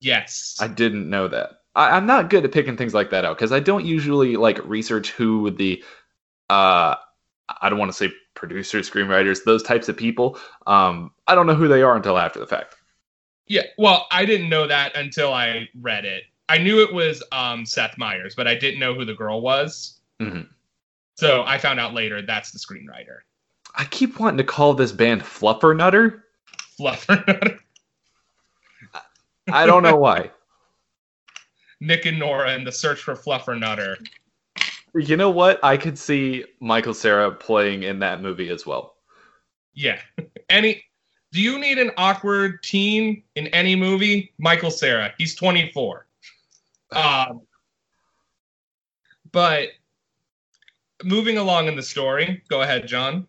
[0.00, 0.56] Yes.
[0.60, 1.60] I didn't know that.
[1.74, 4.58] I, I'm not good at picking things like that out because I don't usually like
[4.64, 5.82] research who the
[6.50, 6.96] uh
[7.60, 10.38] I don't want to say producers, screenwriters, those types of people.
[10.66, 12.76] Um, I don't know who they are until after the fact.
[13.46, 13.62] yeah.
[13.78, 16.24] Well, I didn't know that until I read it.
[16.48, 20.00] I knew it was um, Seth Meyers, but I didn't know who the girl was.
[20.20, 20.48] Mhm.
[21.14, 23.18] So I found out later that's the screenwriter.
[23.74, 26.24] I keep wanting to call this band Fluffer Nutter.
[26.78, 27.26] Fluffer.
[27.26, 27.58] Nutter.
[29.50, 30.30] I don't know why.
[31.80, 33.98] Nick and Nora in the search for Fluffer Nutter.
[34.94, 35.58] You know what?
[35.64, 38.96] I could see Michael Cera playing in that movie as well.
[39.74, 39.98] Yeah.
[40.50, 40.84] Any.
[41.32, 44.34] Do you need an awkward teen in any movie?
[44.38, 45.14] Michael Cera.
[45.16, 46.06] He's 24.
[46.90, 47.40] Um,
[49.30, 49.70] but
[51.02, 53.26] moving along in the story, go ahead, John.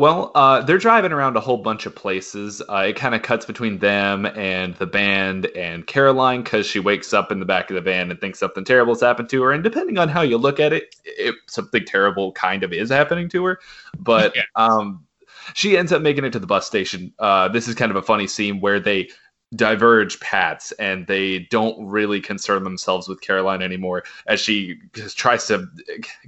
[0.00, 2.62] Well, uh, they're driving around a whole bunch of places.
[2.66, 7.12] Uh, it kind of cuts between them and the band and Caroline because she wakes
[7.12, 9.52] up in the back of the van and thinks something terrible has happened to her.
[9.52, 13.28] And depending on how you look at it, it something terrible kind of is happening
[13.28, 13.60] to her.
[13.98, 14.44] But Yeah.
[14.56, 15.04] um,
[15.52, 17.12] she ends up making it to the bus station.
[17.18, 19.10] Uh, this is kind of a funny scene where they
[19.54, 25.68] diverge paths and they don't really concern themselves with Caroline anymore as she tries to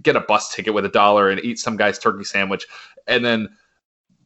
[0.03, 2.67] get a bus ticket with a dollar and eat some guy's turkey sandwich
[3.07, 3.49] and then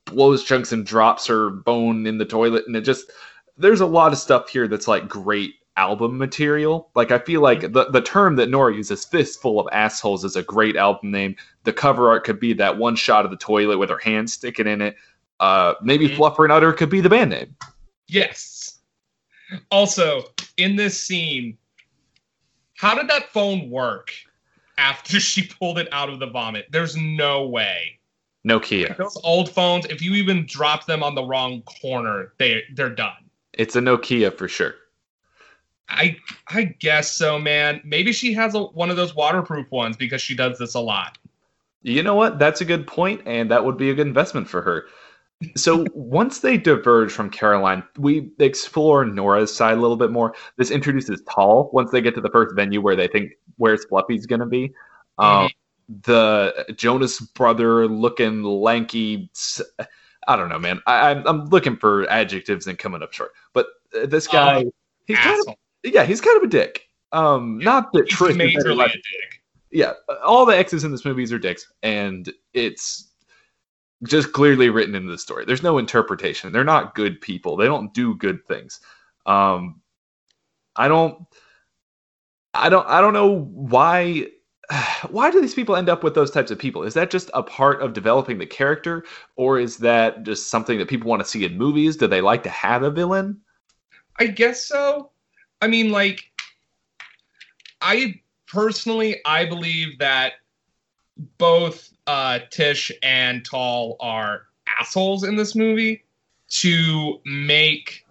[0.06, 3.10] blows chunks and drops her bone in the toilet and it just
[3.58, 7.60] there's a lot of stuff here that's like great album material like i feel like
[7.72, 11.72] the, the term that nora uses fistful of assholes is a great album name the
[11.72, 14.80] cover art could be that one shot of the toilet with her hand sticking in
[14.80, 14.96] it
[15.40, 16.16] uh maybe Mhm.
[16.16, 17.54] fluffer and utter could be the band name
[18.08, 18.78] Yes.
[19.70, 20.22] Also,
[20.58, 21.58] in this scene,
[22.76, 24.12] how did that phone work
[24.78, 26.66] after she pulled it out of the vomit?
[26.70, 27.95] There's no way.
[28.46, 32.94] Nokia Those old phones, if you even drop them on the wrong corner, they they're
[32.94, 33.16] done.
[33.54, 34.74] it's a nokia for sure
[35.88, 36.16] I
[36.48, 37.80] I guess so, man.
[37.84, 41.18] Maybe she has a, one of those waterproof ones because she does this a lot.
[41.82, 42.38] You know what?
[42.38, 44.86] That's a good point, and that would be a good investment for her.
[45.54, 50.34] So once they diverge from Caroline, we explore Nora's side a little bit more.
[50.56, 54.26] This introduces Tal once they get to the first venue where they think where's Fluffy's
[54.26, 54.72] going to be.
[55.18, 55.48] Um,
[55.88, 59.30] the Jonas brother looking lanky.
[60.28, 60.80] I don't know, man.
[60.86, 63.32] I, I'm I'm looking for adjectives and coming up short.
[63.52, 64.64] But uh, this guy,
[65.06, 66.88] he's kind of yeah, he's kind of a dick.
[67.12, 69.42] Um, not that He's Trish majorly a dick.
[69.70, 69.92] yeah,
[70.24, 73.12] all the exes in this movies are dicks, and it's
[74.04, 75.44] just clearly written into the story.
[75.44, 76.52] There's no interpretation.
[76.52, 77.56] They're not good people.
[77.56, 78.80] They don't do good things.
[79.24, 79.80] Um,
[80.74, 81.24] I don't,
[82.52, 84.26] I don't, I don't know why.
[85.10, 86.82] Why do these people end up with those types of people?
[86.82, 89.04] Is that just a part of developing the character,
[89.36, 91.96] or is that just something that people want to see in movies?
[91.96, 93.40] Do they like to have a villain?
[94.18, 95.10] I guess so.
[95.60, 96.30] I mean, like,
[97.80, 100.34] I personally, I believe that
[101.38, 104.42] both uh, Tish and Tal are
[104.78, 106.04] assholes in this movie
[106.48, 108.06] to make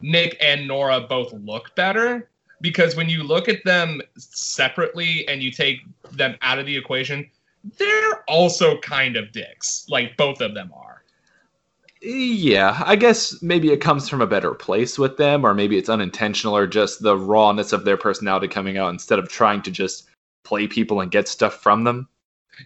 [0.00, 2.30] Nick and Nora both look better.
[2.60, 5.80] Because when you look at them separately and you take
[6.12, 7.30] them out of the equation,
[7.78, 9.86] they're also kind of dicks.
[9.88, 11.02] Like both of them are.
[12.02, 15.88] Yeah, I guess maybe it comes from a better place with them, or maybe it's
[15.88, 20.08] unintentional, or just the rawness of their personality coming out instead of trying to just
[20.44, 22.08] play people and get stuff from them.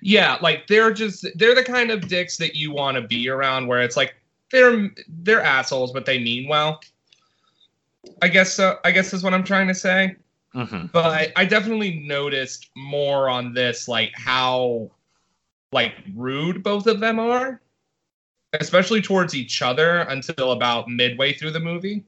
[0.02, 3.66] Yeah, like they're just they're the kind of dicks that you want to be around
[3.66, 4.14] where it's like
[4.50, 6.80] they're they're assholes but they mean well.
[8.22, 10.16] I guess so I guess is what I'm trying to say.
[10.54, 10.86] Mm-hmm.
[10.92, 14.90] But I, I definitely noticed more on this like how
[15.72, 17.60] like rude both of them are.
[18.58, 22.02] Especially towards each other until about midway through the movie.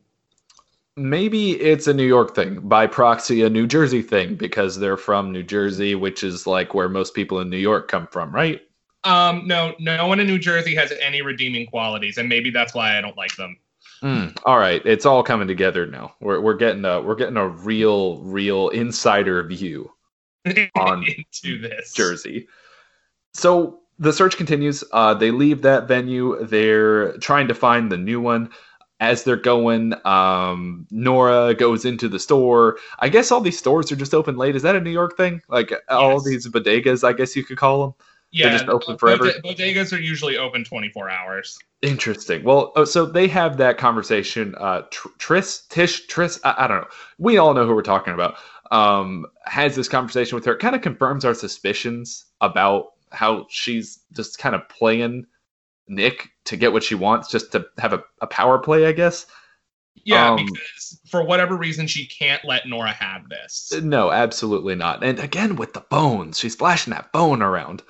[0.97, 5.31] Maybe it's a New York thing, by proxy, a New Jersey thing, because they're from
[5.31, 8.61] New Jersey, which is like where most people in New York come from, right?
[9.05, 12.99] Um, no, no one in New Jersey has any redeeming qualities, and maybe that's why
[12.99, 13.57] I don't like them.
[14.03, 16.15] Mm, all right, it's all coming together now.
[16.21, 19.93] We're we're getting a we're getting a real real insider view
[20.77, 21.93] On into this.
[21.93, 22.49] Jersey.
[23.33, 24.83] So the search continues.
[24.93, 26.45] Uh, they leave that venue.
[26.45, 28.51] They're trying to find the new one.
[28.99, 32.79] As they're going, um, Nora goes into the store.
[33.01, 34.55] I guess all these stores are just open late.
[34.55, 35.43] Is that a New York thing?
[35.49, 37.95] Like all these bodegas, I guess you could call them.
[38.33, 39.27] Yeah, just open forever?
[39.45, 41.59] bodegas are usually open 24 hours.
[41.83, 42.43] Interesting.
[42.45, 44.55] Well, oh, so they have that conversation.
[44.59, 46.41] Uh, Tr- Tris, Tish, Tris.
[46.43, 46.89] I, I don't know.
[47.19, 48.37] We all know who we're talking about.
[48.71, 50.57] Um, has this conversation with her.
[50.57, 55.27] Kind of confirms our suspicions about how she's just kind of playing
[55.89, 59.27] Nick to get what she wants, just to have a, a power play, I guess.
[60.05, 63.73] Yeah, Um, because for whatever reason she can't let Nora have this.
[63.83, 65.05] No, absolutely not.
[65.05, 67.83] And again, with the bones, she's flashing that bone around.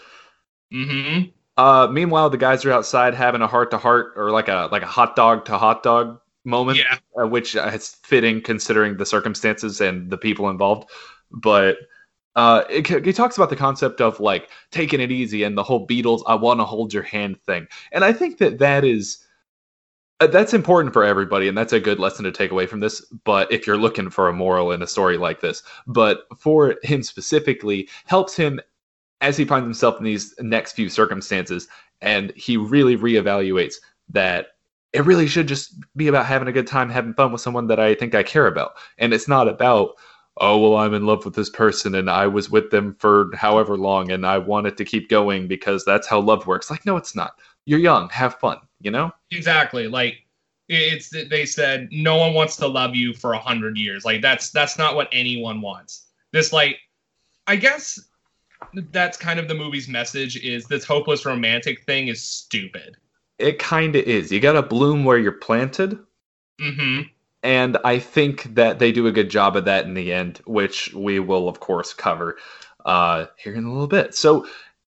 [0.73, 1.31] Mm-hmm.
[1.57, 4.83] Uh, meanwhile, the guys are outside having a heart to heart or like a like
[4.83, 6.79] a hot dog to hot dog moment.
[6.79, 6.99] Yeah.
[7.21, 10.89] uh, which uh, is fitting considering the circumstances and the people involved.
[11.31, 11.77] But
[12.37, 15.87] uh, it, it talks about the concept of like taking it easy and the whole
[15.87, 19.23] Beatles "I want to hold your hand" thing, and I think that that is
[20.21, 23.05] uh, that's important for everybody, and that's a good lesson to take away from this.
[23.25, 27.03] But if you're looking for a moral in a story like this, but for him
[27.03, 28.61] specifically, helps him
[29.23, 31.69] as he finds himself in these next few circumstances,
[32.03, 33.77] and he really reevaluates
[34.11, 34.49] that
[34.93, 37.81] it really should just be about having a good time, having fun with someone that
[37.81, 38.73] I think I care about.
[38.99, 39.93] And it's not about,
[40.39, 43.79] oh, well, I'm in love with this person and I was with them for however
[43.79, 46.71] long and I wanted to keep going because that's how love works.
[46.71, 47.39] Like, no, it's not.
[47.65, 49.13] You're young, have fun, you know?
[49.31, 49.89] Exactly.
[49.89, 50.19] Like
[50.69, 54.05] it's they said no one wants to love you for a hundred years.
[54.05, 56.07] Like that's that's not what anyone wants.
[56.33, 56.79] This like
[57.47, 57.99] I guess
[58.91, 62.97] that's kind of the movie's message is this hopeless romantic thing is stupid.
[63.39, 64.31] It kind of is.
[64.31, 65.99] You got to bloom where you're planted.
[66.61, 67.03] Mm-hmm.
[67.43, 70.95] And I think that they do a good job of that in the end, which
[70.95, 72.37] we will, of course, cover
[72.85, 74.15] uh, here in a little bit.
[74.15, 74.47] So,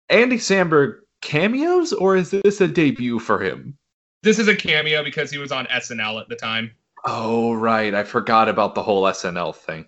[0.08, 3.76] Andy Samberg cameos, or is this a debut for him?
[4.22, 6.70] This is a cameo because he was on SNL at the time.
[7.04, 7.94] Oh, right.
[7.94, 9.86] I forgot about the whole SNL thing.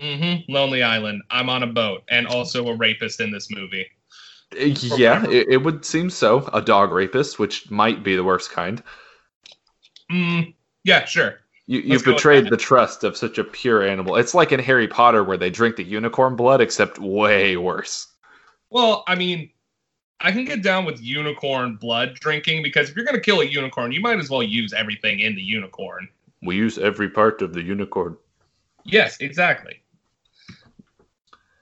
[0.00, 0.52] Mm-hmm.
[0.52, 1.22] Lonely Island.
[1.30, 3.86] I'm on a boat and also a rapist in this movie.
[4.52, 6.48] Yeah, it, it would seem so.
[6.52, 8.82] A dog rapist, which might be the worst kind.
[10.10, 11.40] Mm, yeah, sure.
[11.66, 14.16] You, you've betrayed the trust of such a pure animal.
[14.16, 18.06] It's like in Harry Potter where they drink the unicorn blood, except way worse.
[18.70, 19.50] Well, I mean,
[20.20, 23.92] I can get down with unicorn blood drinking because if you're gonna kill a unicorn,
[23.92, 26.08] you might as well use everything in the unicorn.
[26.42, 28.16] We use every part of the unicorn.
[28.84, 29.82] Yes, exactly.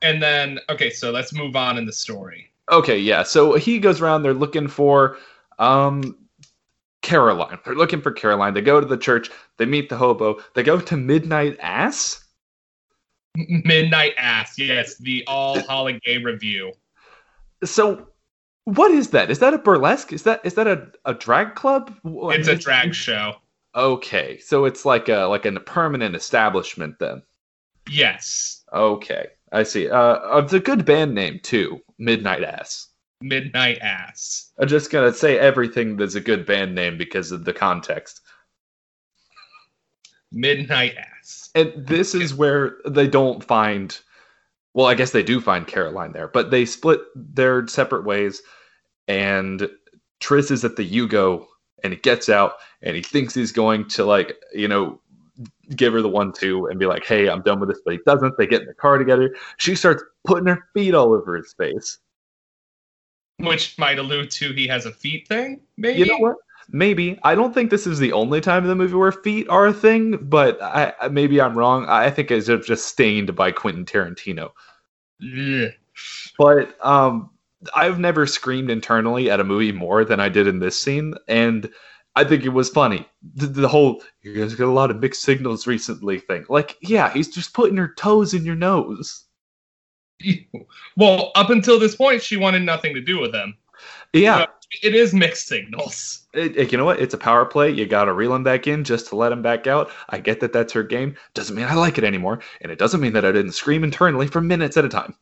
[0.03, 2.53] And then, okay, so let's move on in the story.
[2.71, 3.23] Okay, yeah.
[3.23, 4.23] So he goes around.
[4.23, 5.17] They're looking for
[5.59, 6.17] um,
[7.03, 7.59] Caroline.
[7.65, 8.55] They're looking for Caroline.
[8.55, 9.31] They go to the church.
[9.57, 10.39] They meet the hobo.
[10.55, 12.25] They go to Midnight Ass.
[13.37, 16.73] Midnight Ass, yes, the all holiday review.
[17.65, 18.09] So,
[18.65, 19.31] what is that?
[19.31, 20.13] Is that a burlesque?
[20.13, 21.95] Is that is that a, a drag club?
[22.05, 23.35] It's a drag show.
[23.75, 27.23] Okay, so it's like a like a permanent establishment then.
[27.89, 29.89] Yes, Okay, I see.
[29.89, 31.81] Uh, it's a good band name too.
[31.99, 32.89] Midnight Ass.
[33.21, 34.53] Midnight Ass.
[34.59, 38.21] I'm just gonna say everything that's a good band name because of the context.
[40.33, 41.51] Midnight Ass.
[41.55, 43.99] And this is where they don't find.
[44.75, 48.43] Well, I guess they do find Caroline there, but they split their separate ways.
[49.09, 49.71] And
[50.21, 51.47] Tris is at the Yugo,
[51.83, 55.01] and he gets out, and he thinks he's going to like, you know,
[55.75, 58.01] give her the one two and be like, "Hey, I'm done with this," but he
[58.07, 58.37] doesn't.
[58.37, 59.35] They get in the car together.
[59.59, 61.99] She starts putting her feet all over his face.
[63.39, 66.01] Which might allude to he has a feet thing, maybe?
[66.01, 66.37] You know what?
[66.71, 69.67] Maybe I don't think this is the only time in the movie where feet are
[69.67, 71.87] a thing, but I, maybe I'm wrong.
[71.87, 74.51] I think it's just stained by Quentin Tarantino.
[75.21, 75.69] Yeah.
[76.39, 77.31] But um,
[77.75, 81.71] I've never screamed internally at a movie more than I did in this scene, and
[82.17, 83.07] I think it was funny.
[83.35, 86.47] The, the whole you guys got a lot of mixed signals recently thing.
[86.49, 89.25] Like, yeah, he's just putting her toes in your nose.
[90.97, 93.57] well, up until this point, she wanted nothing to do with him.
[94.13, 94.47] Yeah, So
[94.83, 96.27] it is mixed signals.
[96.33, 97.01] it, it- you know what?
[97.01, 97.71] It's a power play.
[97.71, 99.91] You got to reel him back in just to let him back out.
[100.09, 101.17] I get that that's her game.
[101.35, 104.27] Doesn't mean I like it anymore, and it doesn't mean that I didn't scream internally
[104.27, 105.15] for minutes at a time.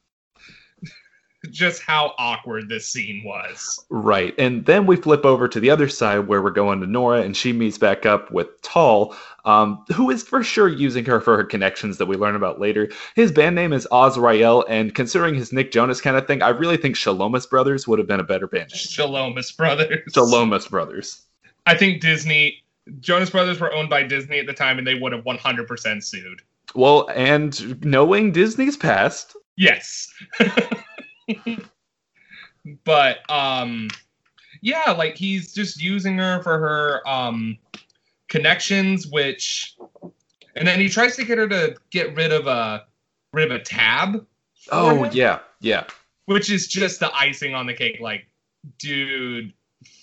[1.50, 3.84] Just how awkward this scene was.
[3.90, 4.34] Right.
[4.38, 7.36] And then we flip over to the other side where we're going to Nora, and
[7.36, 11.44] she meets back up with Tal, um, who is for sure using her for her
[11.44, 12.88] connections that we learn about later.
[13.14, 16.76] His band name is Azrael, and considering his Nick Jonas kind of thing, I really
[16.76, 18.78] think Shalomus Brothers would have been a better band name.
[18.78, 20.12] Shalomus Brothers.
[20.12, 21.22] Shalomus Brothers.
[21.66, 22.62] I think Disney,
[23.00, 26.42] Jonas Brothers were owned by Disney at the time, and they would have 100% sued.
[26.74, 30.12] Well, and knowing Disney's past, Yes.
[32.84, 33.88] but um
[34.62, 37.58] yeah, like he's just using her for her um
[38.28, 39.76] connections which
[40.56, 42.84] and then he tries to get her to get rid of a
[43.32, 44.24] rid of a tab.
[44.70, 45.84] oh him, yeah, yeah.
[46.26, 48.26] Which is just the icing on the cake like
[48.78, 49.52] dude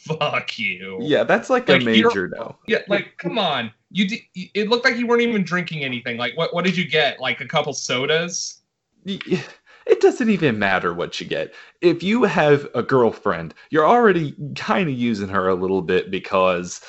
[0.05, 0.99] fuck you.
[1.01, 2.55] Yeah, that's like, Like, a major no.
[2.67, 3.71] Yeah, like come on.
[3.89, 6.17] You di- it looked like you weren't even drinking anything.
[6.17, 7.19] Like what what did you get?
[7.19, 8.61] Like a couple sodas?
[9.05, 9.19] Y-
[9.85, 11.53] It doesn't even matter what you get.
[11.81, 16.81] If you have a girlfriend, you're already kind of using her a little bit because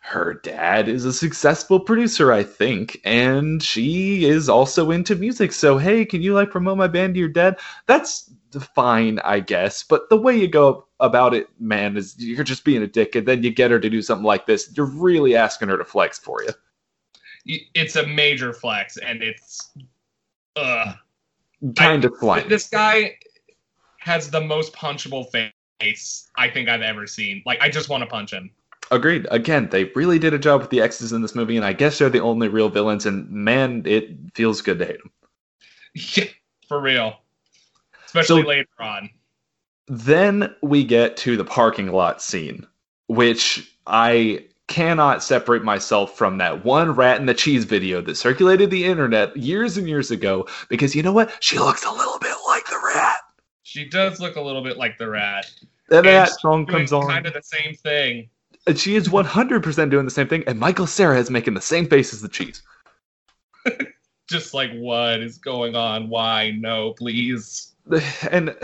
[0.00, 5.52] her dad is a successful producer, I think, and she is also into music.
[5.52, 7.58] So, hey, can you like promote my band to your dad?
[7.86, 8.30] That's
[8.74, 9.82] fine, I guess.
[9.82, 13.26] But the way you go about it, man, is you're just being a dick, and
[13.26, 14.70] then you get her to do something like this.
[14.76, 16.50] You're really asking her to flex for you.
[17.74, 19.70] It's a major flex and it's
[20.56, 20.94] uh
[21.74, 22.48] Kind of slimy.
[22.48, 23.16] This guy
[23.98, 27.42] has the most punchable face I think I've ever seen.
[27.46, 28.50] Like I just want to punch him.
[28.90, 29.26] Agreed.
[29.32, 31.98] Again, they really did a job with the X's in this movie, and I guess
[31.98, 33.04] they're the only real villains.
[33.04, 35.10] And man, it feels good to hate them.
[35.94, 36.24] Yeah,
[36.68, 37.16] for real.
[38.04, 39.10] Especially So- later on.
[39.88, 42.66] Then we get to the parking lot scene,
[43.06, 48.70] which I cannot separate myself from that one rat in the cheese video that circulated
[48.70, 50.46] the internet years and years ago.
[50.68, 51.32] Because you know what?
[51.40, 53.20] She looks a little bit like the rat.
[53.62, 55.50] She does look a little bit like the rat.
[55.88, 57.08] That she's song comes on.
[57.08, 58.28] Kind of the same thing.
[58.66, 60.42] And she is 100% doing the same thing.
[60.46, 62.62] And Michael Cera is making the same face as the cheese.
[64.28, 66.08] Just like what is going on?
[66.08, 66.50] Why?
[66.50, 67.74] No, please.
[68.30, 68.56] and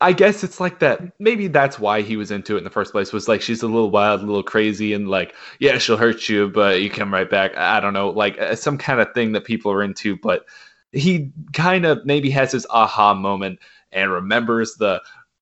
[0.00, 1.00] I guess it's like that.
[1.18, 3.12] Maybe that's why he was into it in the first place.
[3.12, 6.48] Was like she's a little wild, a little crazy, and like yeah, she'll hurt you,
[6.48, 7.56] but you come right back.
[7.56, 10.16] I don't know, like uh, some kind of thing that people are into.
[10.16, 10.46] But
[10.92, 13.60] he kind of maybe has his aha moment
[13.92, 15.00] and remembers the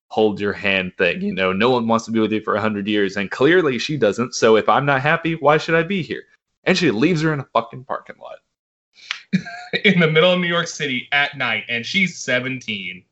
[0.09, 1.23] hold your hand thing.
[1.23, 3.79] You know, no one wants to be with you for a hundred years, and clearly
[3.79, 4.35] she doesn't.
[4.35, 6.25] So if I'm not happy, why should I be here?
[6.65, 8.39] And she leaves her in a fucking parking lot.
[9.85, 13.03] In the middle of New York City at night, and she's 17.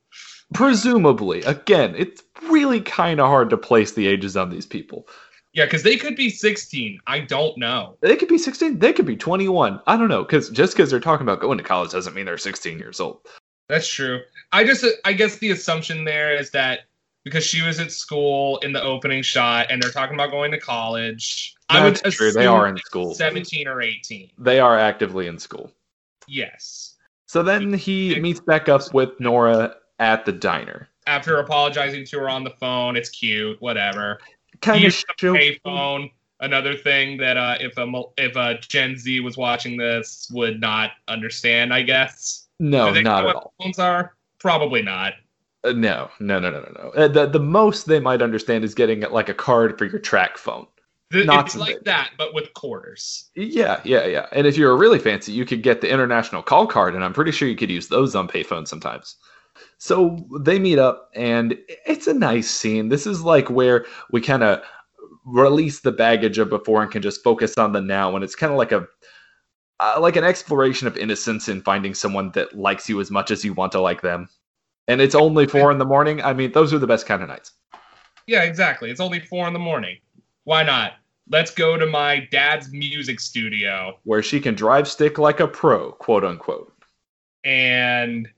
[0.54, 5.06] Presumably, again, it's really kind of hard to place the ages on these people.
[5.52, 7.00] Yeah, because they could be 16.
[7.06, 7.96] I don't know.
[8.00, 9.80] They could be 16, they could be 21.
[9.86, 12.38] I don't know, because just because they're talking about going to college doesn't mean they're
[12.38, 13.20] 16 years old.
[13.68, 14.20] That's true.
[14.52, 16.80] I just, I guess the assumption there is that
[17.24, 20.58] because she was at school in the opening shot and they're talking about going to
[20.58, 22.28] college, I would That's true.
[22.28, 23.14] assume They are in school.
[23.14, 24.30] 17 or 18.
[24.38, 25.72] They are actively in school.
[26.26, 26.96] Yes.
[27.26, 30.88] So then he meets back up with Nora at the diner.
[31.06, 34.18] After apologizing to her on the phone, it's cute, whatever.
[34.60, 35.34] Kind He of used the show.
[35.34, 36.10] payphone.
[36.40, 40.92] Another thing that uh, if a if a Gen Z was watching this would not
[41.06, 42.48] understand, I guess.
[42.58, 43.52] No, not at all.
[43.60, 45.14] Phones are probably not.
[45.64, 46.90] Uh, no, no, no, no, no, no.
[46.90, 50.66] Uh, the, the most they might understand is getting like a card for your TracFone.
[51.12, 51.84] Th- Not it's like big.
[51.84, 53.28] that, but with quarters.
[53.34, 54.26] Yeah, yeah, yeah.
[54.32, 57.32] And if you're really fancy, you could get the international call card, and I'm pretty
[57.32, 59.16] sure you could use those on payphones sometimes.
[59.82, 61.56] So they meet up, and
[61.86, 62.90] it's a nice scene.
[62.90, 64.62] This is like where we kind of
[65.24, 68.14] release the baggage of before and can just focus on the now.
[68.14, 68.86] And it's kind of like a
[69.80, 73.42] uh, like an exploration of innocence in finding someone that likes you as much as
[73.42, 74.28] you want to like them.
[74.86, 76.20] And it's only four in the morning.
[76.20, 77.52] I mean, those are the best kind of nights.
[78.26, 78.90] Yeah, exactly.
[78.90, 79.96] It's only four in the morning.
[80.44, 80.92] Why not?
[81.30, 85.92] Let's go to my dad's music studio Where she can drive stick like a pro,
[85.92, 86.70] quote unquote.
[87.44, 88.28] and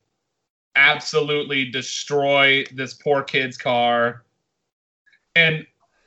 [0.76, 4.24] absolutely destroy this poor kid's car.
[5.34, 5.66] And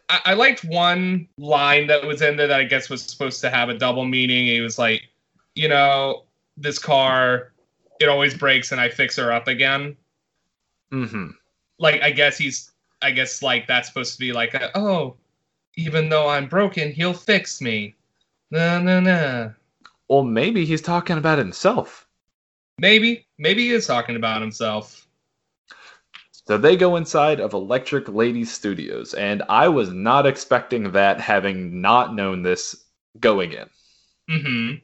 [0.09, 3.49] I, I liked one line that was in there that I guess was supposed to
[3.49, 4.47] have a double meaning.
[4.47, 5.03] He was like,
[5.55, 6.23] you know,
[6.57, 7.51] this car,
[7.99, 9.95] it always breaks and I fix her up again.
[10.91, 11.31] Mm-hmm.
[11.79, 15.15] Like, I guess he's, I guess like that's supposed to be like, a, oh,
[15.75, 17.95] even though I'm broken, he'll fix me.
[18.51, 19.49] Na na na.
[20.07, 22.04] Well, maybe he's talking about himself.
[22.77, 25.07] Maybe, maybe he is talking about himself.
[26.31, 31.81] So they go inside of Electric Lady Studios, and I was not expecting that, having
[31.81, 32.85] not known this
[33.19, 33.69] going in.
[34.29, 34.75] Mm-hmm.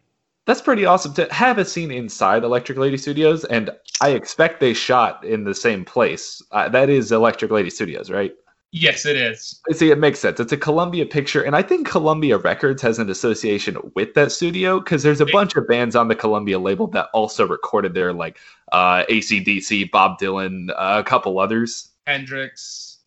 [0.47, 3.69] That's pretty awesome to have a scene inside Electric Lady Studios, and
[4.01, 6.41] I expect they shot in the same place.
[6.51, 8.33] Uh, that is Electric Lady Studios, right?
[8.73, 9.59] Yes, it is.
[9.71, 10.39] See, it makes sense.
[10.39, 14.79] It's a Columbia picture, and I think Columbia Records has an association with that studio
[14.79, 18.39] because there's a bunch of bands on the Columbia label that also recorded there, like
[18.71, 21.89] uh, ACDC, Bob Dylan, uh, a couple others.
[22.07, 22.99] Hendrix.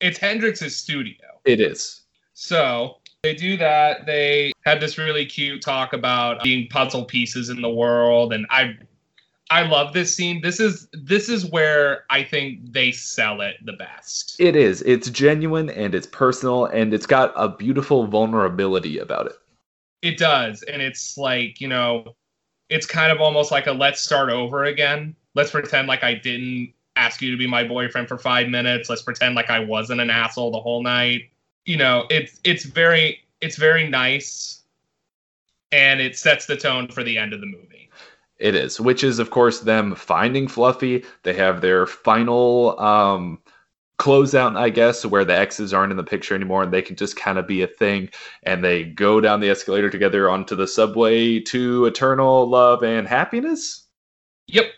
[0.00, 1.26] It's Hendrix's studio.
[1.44, 2.00] It is.
[2.32, 4.06] So they do that.
[4.06, 8.78] They had this really cute talk about being puzzle pieces in the world, and I,
[9.50, 10.40] I love this scene.
[10.40, 14.36] This is this is where I think they sell it the best.
[14.38, 14.80] It is.
[14.82, 19.32] It's genuine and it's personal, and it's got a beautiful vulnerability about it.
[20.02, 22.14] It does, and it's like you know,
[22.68, 25.16] it's kind of almost like a let's start over again.
[25.34, 28.88] Let's pretend like I didn't ask you to be my boyfriend for five minutes.
[28.88, 31.22] Let's pretend like I wasn't an asshole the whole night.
[31.64, 34.62] You know, it's it's very it's very nice,
[35.72, 37.69] and it sets the tone for the end of the movie.
[38.40, 41.04] It is, which is of course them finding Fluffy.
[41.22, 43.38] They have their final um
[44.00, 47.16] closeout, I guess, where the exes aren't in the picture anymore and they can just
[47.16, 48.08] kind of be a thing.
[48.44, 53.86] And they go down the escalator together onto the subway to eternal love and happiness.
[54.46, 54.72] Yep.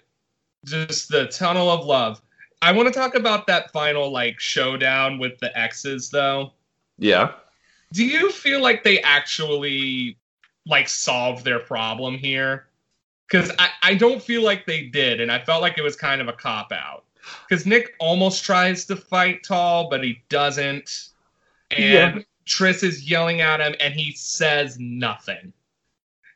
[0.64, 2.20] Just the tunnel of love.
[2.62, 6.52] I want to talk about that final like showdown with the exes though.
[6.98, 7.32] Yeah.
[7.92, 10.18] Do you feel like they actually
[10.66, 12.66] like solved their problem here?
[13.32, 16.20] Because I, I don't feel like they did, and I felt like it was kind
[16.20, 17.04] of a cop out.
[17.48, 21.08] Because Nick almost tries to fight Tal, but he doesn't.
[21.70, 22.22] And Yeah.
[22.44, 25.54] Tris is yelling at him, and he says nothing.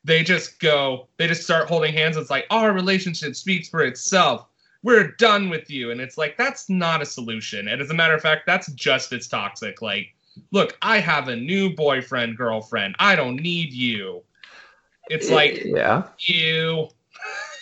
[0.05, 2.17] They just go, they just start holding hands.
[2.17, 4.47] It's like, our relationship speaks for itself.
[4.83, 5.91] We're done with you.
[5.91, 7.69] And it's like, that's not a solution.
[7.69, 9.83] And as a matter of fact, that's just as toxic.
[9.83, 10.15] Like,
[10.53, 12.95] look, I have a new boyfriend, girlfriend.
[13.01, 14.23] I don't need you.
[15.09, 16.05] It's like, yeah.
[16.19, 16.89] you.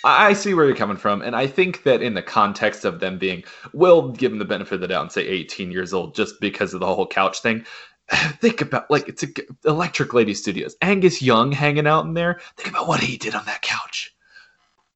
[0.07, 3.17] I see where you're coming from, and I think that in the context of them
[3.17, 3.43] being,
[3.73, 6.75] we'll give them the benefit of the doubt and say 18 years old, just because
[6.75, 7.65] of the whole couch thing.
[8.41, 9.29] Think about like it's a
[9.65, 10.77] Electric Lady Studios.
[10.83, 12.41] Angus Young hanging out in there.
[12.59, 14.15] Think about what he did on that couch.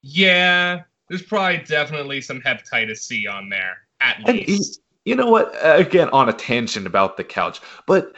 [0.02, 4.82] Yeah, there's probably definitely some hepatitis C on there, at And he- least.
[5.06, 5.54] you know what?
[5.62, 8.14] Again, on a tangent about the couch, but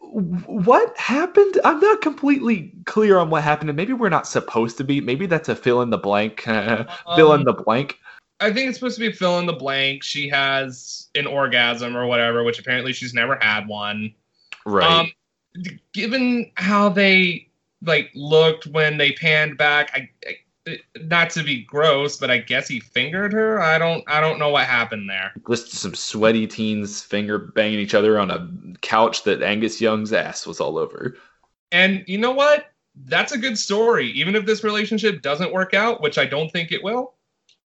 [0.00, 1.60] what happened?
[1.64, 5.00] I'm not completely clear on what happened, and maybe we're not supposed to be.
[5.00, 6.42] Maybe that's a fill in the blank.
[7.16, 7.98] fill in Um, the blank.
[8.40, 10.02] I think it's supposed to be fill in the blank.
[10.02, 14.14] She has an orgasm or whatever, which apparently she's never had one.
[14.64, 14.90] Right.
[14.90, 15.12] Um,
[15.92, 17.48] given how they
[17.82, 20.36] like looked when they panned back, I, I
[21.02, 23.60] not to be gross, but I guess he fingered her.
[23.60, 25.32] I don't I don't know what happened there.
[25.48, 28.48] Just some sweaty teens finger banging each other on a
[28.80, 31.16] couch that Angus Young's ass was all over.
[31.72, 32.66] And you know what?
[33.04, 34.10] That's a good story.
[34.10, 37.14] Even if this relationship doesn't work out, which I don't think it will.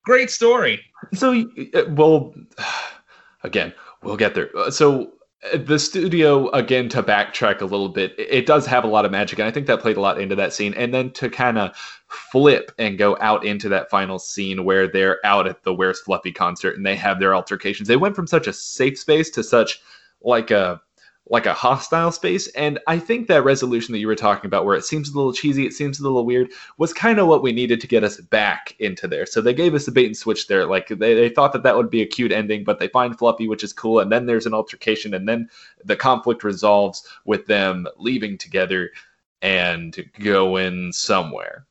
[0.05, 0.79] Great story.
[1.13, 2.33] So, uh, well,
[3.43, 3.73] again,
[4.03, 4.55] we'll get there.
[4.57, 5.13] Uh, So,
[5.53, 9.37] the studio, again, to backtrack a little bit, it- does have a lot of magic,
[9.39, 10.73] and I think that played a lot into that scene.
[10.73, 11.75] And then to kind of
[12.07, 16.31] flip and go out into that final scene where they're out at the Where's Fluffy
[16.31, 17.87] concert and they have their altercations.
[17.87, 19.81] They went from such a safe space to such
[20.21, 20.81] like a
[21.29, 22.47] like a hostile space.
[22.49, 25.33] And i think that resolution that you were talking about where it seems a little
[25.33, 28.21] cheesy it seems a little weird was kind of what we needed to get us
[28.21, 29.25] back into there.
[29.25, 30.65] So they gave us a bait and switch there.
[30.65, 33.47] Like they, they thought that that would be a cute ending but they find fluffy
[33.47, 35.49] which is cool and then there's an altercation and then
[35.83, 38.91] the conflict resolves with them leaving together
[39.41, 41.65] and going somewhere.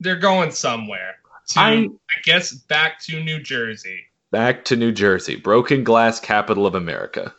[0.00, 1.16] They're going somewhere.
[1.48, 4.00] To, I- I guess back to New Jersey.
[4.30, 5.36] back to new jersey.
[5.36, 7.34] Broken glass capital of america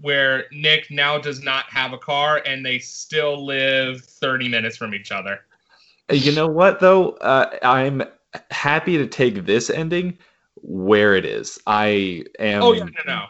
[0.00, 4.94] where Nick now does not have a car and they still live 30 minutes from
[4.94, 5.40] each other.
[6.10, 7.10] You know what though?
[7.12, 8.02] Uh, I'm
[8.50, 10.18] happy to take this ending
[10.56, 11.58] where it is.
[11.66, 12.62] I am.
[12.62, 13.24] oh, yeah, no, no.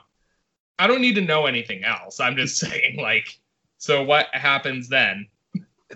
[0.79, 2.21] I don't need to know anything else.
[2.21, 3.39] I'm just saying, like,
[3.79, 5.27] so what happens then?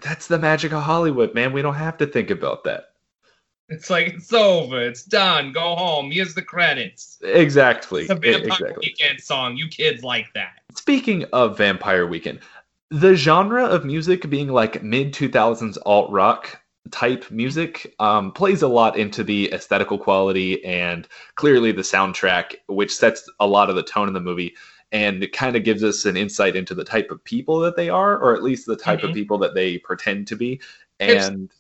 [0.03, 1.53] That's the magic of Hollywood, man.
[1.53, 2.94] We don't have to think about that.
[3.69, 4.81] It's like, it's over.
[4.83, 5.53] It's done.
[5.53, 6.11] Go home.
[6.11, 7.19] Here's the credits.
[7.23, 8.03] Exactly.
[8.03, 8.75] It's a Vampire exactly.
[8.89, 9.57] Weekend song.
[9.57, 10.61] You kids like that.
[10.75, 12.41] Speaking of Vampire Weekend,
[12.91, 16.61] the genre of music being like mid 2000s alt rock
[16.91, 22.95] type music um, plays a lot into the aesthetical quality and clearly the soundtrack, which
[22.95, 24.55] sets a lot of the tone in the movie.
[24.93, 27.89] and it kind of gives us an insight into the type of people that they
[27.89, 29.09] are, or at least the type Mhm.
[29.09, 30.61] of people that they pretend to be.
[31.01, 31.51] It's- And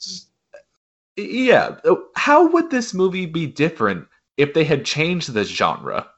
[1.17, 1.77] yeah,
[2.17, 4.07] how would this movie be different
[4.37, 6.09] if they had changed the genre?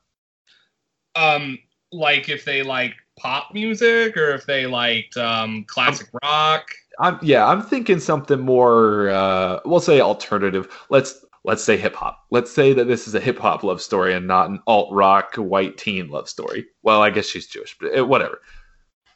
[1.14, 1.58] Um,
[1.92, 6.68] like if they like pop music or if they liked um classic rock.
[6.98, 10.68] I'm yeah, I'm thinking something more uh we'll say alternative.
[10.90, 12.24] Let's let's say hip hop.
[12.30, 15.34] Let's say that this is a hip hop love story and not an alt rock
[15.36, 16.66] white teen love story.
[16.82, 18.40] Well, I guess she's Jewish, but uh, whatever.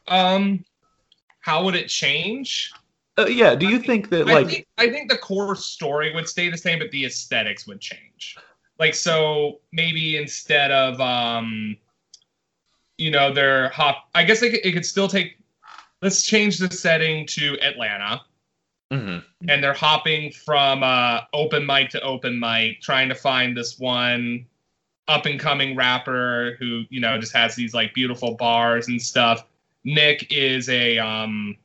[0.09, 0.65] Um,
[1.41, 2.73] how would it change?
[3.21, 6.29] Uh, yeah, do you think that I like think I think the core story would
[6.29, 8.37] stay the same, but the aesthetics would change.
[8.79, 11.77] Like so, maybe instead of um,
[12.97, 14.09] you know, they're hop.
[14.15, 15.39] I guess it could, it could still take.
[16.01, 18.23] Let's change the setting to Atlanta,
[18.91, 19.23] Mhm.
[19.49, 24.47] and they're hopping from uh, open mic to open mic, trying to find this one
[25.09, 29.45] up and coming rapper who you know just has these like beautiful bars and stuff.
[29.85, 31.57] Nick is a um,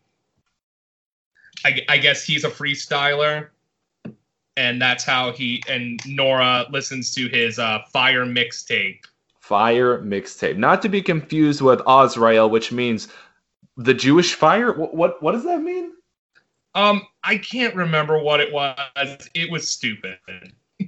[1.65, 3.49] I, I guess he's a freestyler,
[4.55, 8.99] and that's how he and Nora listens to his uh, fire mixtape.
[9.41, 10.57] fire mixtape?
[10.57, 13.07] Not to be confused with Azrael, which means
[13.77, 14.71] the Jewish fire.
[14.71, 15.91] What what, what does that mean?
[16.75, 18.77] Um, I can't remember what it was.
[19.33, 20.17] It was stupid.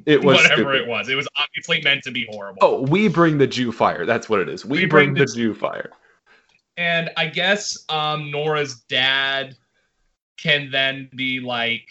[0.06, 0.82] It was Whatever stupid.
[0.82, 2.60] it was, it was obviously meant to be horrible.
[2.62, 4.06] Oh, we bring the Jew fire.
[4.06, 4.66] That's what it is.
[4.66, 5.92] We, We bring, bring the the- Jew fire.
[6.76, 9.56] And I guess um, Nora's dad
[10.38, 11.88] can then be like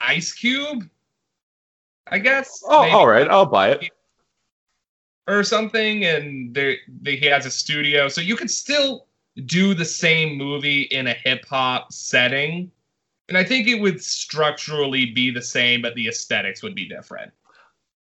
[0.00, 0.88] Ice Cube.
[2.08, 2.62] I guess.
[2.66, 2.92] Oh, maybe.
[2.94, 3.90] all right, I'll buy it.
[5.26, 9.06] or something, and there they, he has a studio, so you could still
[9.46, 12.70] do the same movie in a hip hop setting,
[13.28, 17.32] and I think it would structurally be the same, but the aesthetics would be different.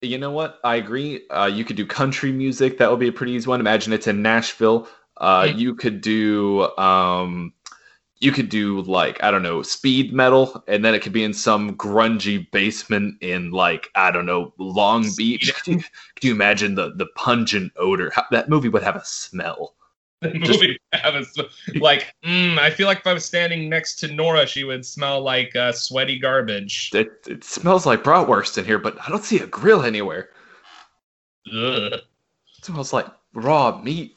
[0.02, 0.60] You know what?
[0.64, 1.28] I agree.
[1.30, 2.78] Uh, you could do country music.
[2.78, 3.60] That would be a pretty easy one.
[3.60, 4.88] Imagine it's in Nashville.
[5.18, 5.60] Uh, Mm.
[5.60, 7.54] You could do, um,
[8.22, 11.34] you could do like I don't know, speed metal, and then it could be in
[11.34, 15.54] some grungy basement in like I don't know, Long Beach.
[15.64, 15.84] Could you,
[16.16, 18.12] could you imagine the the pungent odor?
[18.16, 19.76] How, that movie would have a smell.
[20.22, 21.26] The movie would have a,
[21.80, 25.20] like, mm, I feel like if I was standing next to Nora, she would smell
[25.20, 26.92] like uh, sweaty garbage.
[26.94, 30.30] It, it smells like bratwurst in here, but I don't see a grill anywhere.
[31.48, 31.94] Ugh.
[31.94, 32.04] It
[32.62, 34.16] smells like raw meat.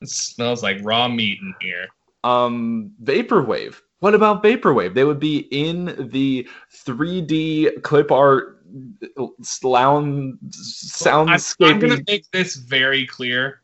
[0.00, 1.88] It smells like raw meat in here.
[2.24, 8.56] Um vaporwave what about vaporwave they would be in the 3d clip art
[9.42, 10.38] sound
[11.30, 13.60] I'm, I'm gonna make this very clear.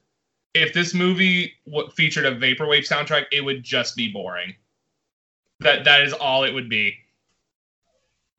[0.55, 4.55] If this movie w- featured a vaporwave soundtrack, it would just be boring.
[5.61, 6.97] That that is all it would be.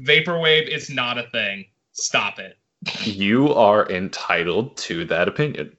[0.03, 1.65] Vaporwave is not a thing.
[1.93, 2.57] Stop it.
[3.03, 5.75] you are entitled to that opinion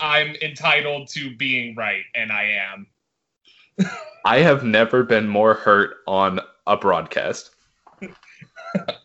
[0.00, 2.86] I'm entitled to being right, and I am.
[4.24, 7.50] I have never been more hurt on a broadcast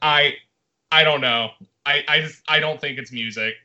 [0.02, 0.34] I
[0.92, 1.50] I don't know.
[1.86, 3.56] I I just I don't think it's music.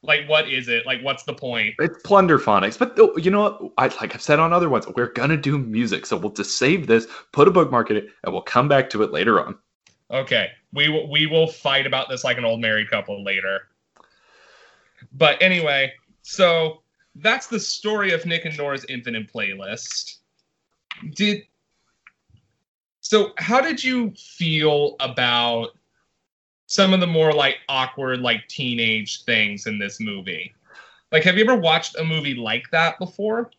[0.00, 0.86] Like, what is it?
[0.86, 1.74] Like, what's the point?
[1.80, 5.12] it's plunderphonics but oh, you know what I, like i've said on other ones we're
[5.12, 8.42] gonna do music so we'll just save this put a bookmark in it and we'll
[8.42, 9.58] come back to it later on
[10.10, 13.68] Okay, we will we will fight about this like an old married couple later.
[15.12, 15.92] But anyway,
[16.22, 16.82] so
[17.16, 20.18] that's the story of Nick and Nora's Infinite Playlist.
[21.14, 21.42] Did
[23.00, 23.32] so?
[23.38, 25.70] How did you feel about
[26.66, 30.54] some of the more like awkward, like teenage things in this movie?
[31.12, 33.50] Like, have you ever watched a movie like that before?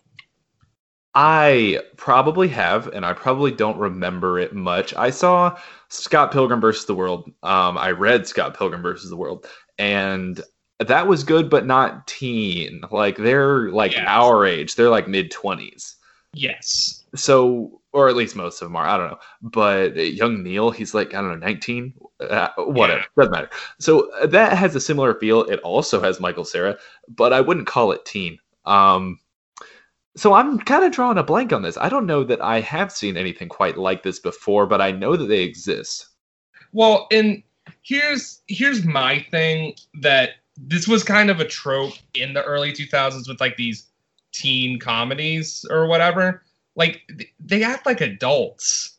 [1.18, 4.94] I probably have, and I probably don't remember it much.
[4.96, 5.58] I saw
[5.88, 7.32] Scott Pilgrim versus the World.
[7.42, 10.42] Um, I read Scott Pilgrim versus the World, and
[10.86, 12.82] that was good, but not teen.
[12.92, 14.04] Like they're like Yes.
[14.08, 14.76] our age.
[14.76, 15.96] They're like mid twenties.
[16.34, 17.05] Yes.
[17.16, 18.86] So, or at least most of them are.
[18.86, 19.20] I don't know.
[19.42, 21.94] But young Neil, he's like I don't know, nineteen.
[22.20, 23.06] Uh, whatever, Yeah.
[23.18, 23.50] doesn't matter.
[23.80, 25.44] So uh, that has a similar feel.
[25.44, 26.78] It also has Michael Cera,
[27.10, 28.38] but I wouldn't call it teen.
[28.66, 29.20] Um,
[30.18, 31.78] so I'm kind of drawing a blank on this.
[31.78, 35.18] I don't know that I have seen anything quite like this before, but I know
[35.18, 36.08] that they exist.
[36.72, 37.44] Well, and
[37.82, 43.28] here's here's my thing that this was kind of a trope in the early 2000s
[43.28, 43.88] with like these
[44.32, 46.44] teen comedies or whatever.
[46.76, 47.02] Like
[47.40, 48.98] they act like adults.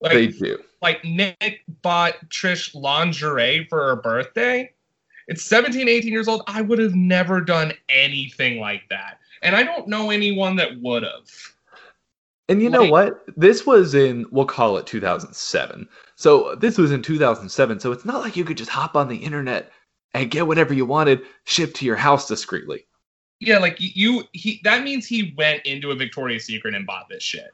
[0.00, 0.58] Like they do.
[0.82, 4.72] like Nick bought Trish lingerie for her birthday.
[5.28, 6.42] It's 17, 18 years old.
[6.46, 9.18] I would have never done anything like that.
[9.42, 11.28] And I don't know anyone that would have.
[12.48, 13.24] And you know Like- what?
[13.36, 15.88] This was in we'll call it 2007.
[16.14, 17.80] So this was in 2007.
[17.80, 19.72] So it's not like you could just hop on the internet
[20.14, 22.85] and get whatever you wanted shipped to your house discreetly.
[23.40, 27.22] Yeah, like you he that means he went into a Victoria's Secret and bought this
[27.22, 27.52] shit.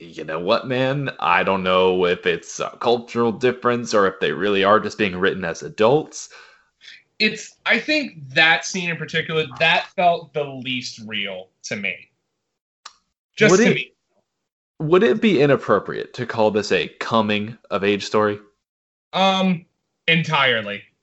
[0.00, 1.10] You know what, man?
[1.18, 5.16] I don't know if it's a cultural difference or if they really are just being
[5.16, 6.30] written as adults.
[7.18, 12.10] It's I think that scene in particular that felt the least real to me.
[13.36, 13.92] Just Would to it- me.
[14.80, 18.38] Would it be inappropriate to call this a coming of age story?
[19.12, 19.66] Um
[20.06, 20.84] entirely.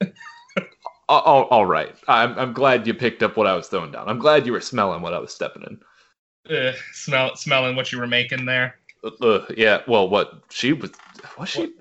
[1.08, 1.94] Oh, oh, all right.
[2.08, 4.08] I'm, I'm glad you picked up what I was throwing down.
[4.08, 6.56] I'm glad you were smelling what I was stepping in.
[6.56, 8.76] Ugh, smell smelling what you were making there.
[9.04, 10.90] Uh, uh, yeah, well, what she was,
[11.38, 11.72] was she?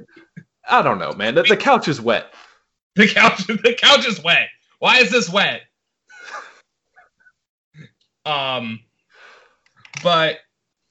[0.68, 1.36] I don't know, man.
[1.36, 2.34] The, the couch is wet.
[2.96, 4.48] The couch the couch is wet.
[4.80, 5.64] Why is this wet?
[8.26, 8.80] um
[10.02, 10.38] but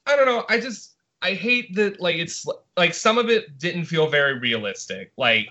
[0.06, 3.86] I don't know, I just I hate that like it's like some of it didn't
[3.86, 5.12] feel very realistic.
[5.16, 5.48] Like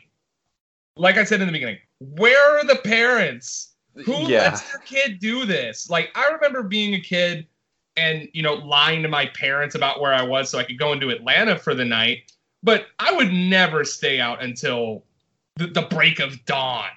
[0.96, 1.80] like I said in the beginning,
[2.16, 3.74] where are the parents?
[4.06, 5.90] Who yeah, lets their kid do this?
[5.90, 7.48] Like I remember being a kid
[7.96, 10.94] and you know lying to my parents about where I was so I could go
[10.94, 12.32] into Atlanta for the night,
[12.64, 15.04] but I would never stay out until
[15.58, 16.90] the, the break of dawn.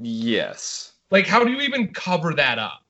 [0.00, 0.92] yes.
[1.10, 2.82] Like how do you even cover that up?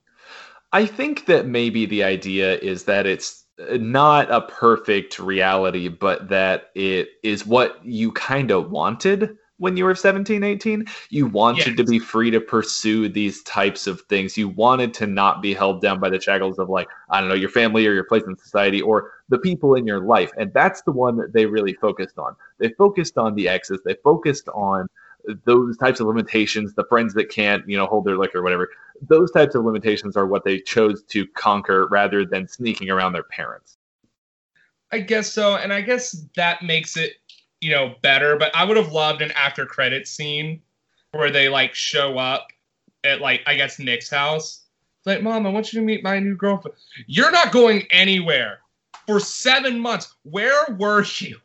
[0.73, 6.71] I think that maybe the idea is that it's not a perfect reality, but that
[6.75, 10.85] it is what you kind of wanted when you were 17, 18.
[11.11, 14.37] You wanted to be free to pursue these types of things.
[14.37, 17.35] You wanted to not be held down by the shackles of, like, I don't know,
[17.35, 20.33] your family or your place in society or the people in your life.
[20.37, 22.37] And that's the one that they really focused on.
[22.59, 24.89] They focused on the exes, they focused on
[25.47, 28.69] those types of limitations, the friends that can't, you know, hold their liquor, whatever
[29.01, 33.25] those types of limitations are what they chose to conquer rather than sneaking around their
[33.25, 33.77] parents.
[34.93, 37.15] I guess so, and I guess that makes it,
[37.65, 38.37] you know, better.
[38.37, 40.61] But I would have loved an after credit scene
[41.13, 42.49] where they like show up
[43.05, 44.67] at like I guess Nick's house.
[44.99, 46.77] It's like, Mom, I want you to meet my new girlfriend.
[47.07, 48.61] You're not going anywhere
[49.07, 50.15] for seven months.
[50.25, 51.39] Where were you?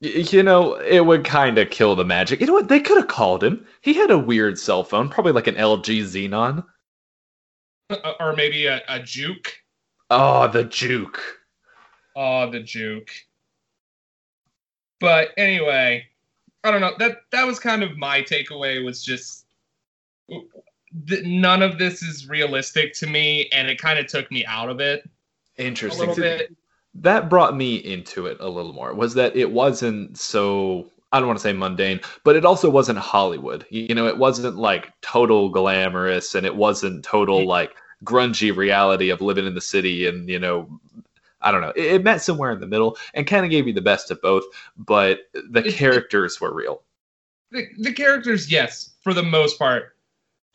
[0.00, 2.40] You know, it would kind of kill the magic.
[2.40, 2.68] You know what?
[2.68, 3.66] They could have called him.
[3.82, 6.64] He had a weird cell phone, probably like an LG Xenon.
[7.90, 9.52] Uh, or maybe a, a juke.
[10.10, 11.22] Oh, the juke.
[12.14, 13.10] Oh, the juke.
[15.00, 16.06] But anyway,
[16.64, 16.94] I don't know.
[16.98, 18.84] That that was kind of my takeaway.
[18.84, 19.46] Was just
[20.28, 24.68] th- none of this is realistic to me, and it kind of took me out
[24.68, 25.08] of it
[25.58, 26.08] Interesting.
[26.08, 26.54] little bit.
[26.94, 28.94] That brought me into it a little more.
[28.94, 32.98] Was that it wasn't so I don't want to say mundane, but it also wasn't
[32.98, 33.64] Hollywood.
[33.70, 37.74] You know, it wasn't like total glamorous and it wasn't total like
[38.04, 40.68] grungy reality of living in the city and, you know,
[41.46, 41.72] I don't know.
[41.76, 44.20] It, it met somewhere in the middle and kind of gave you the best of
[44.20, 44.44] both,
[44.76, 46.82] but the It- characters were real.
[47.52, 49.96] The, the characters, yes, for the most part.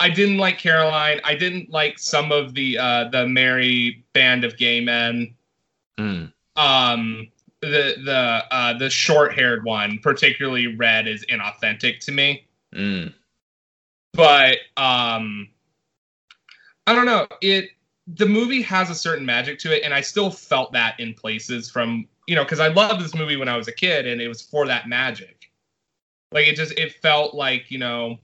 [0.01, 1.21] I didn't like Caroline.
[1.23, 5.33] I didn't like some of the uh, the merry band of gay men.
[5.99, 6.33] Mm.
[6.55, 7.27] um
[7.61, 13.13] the the uh the short haired one particularly red is inauthentic to me Mm.
[14.13, 15.47] but um
[16.87, 17.69] i don't know it
[18.18, 21.70] the movie has a certain magic to it and i still felt that in places
[21.70, 24.28] from you know because i loved this movie when i was a kid and it
[24.28, 25.38] was for that magic.
[26.32, 28.18] Like it just it felt like you know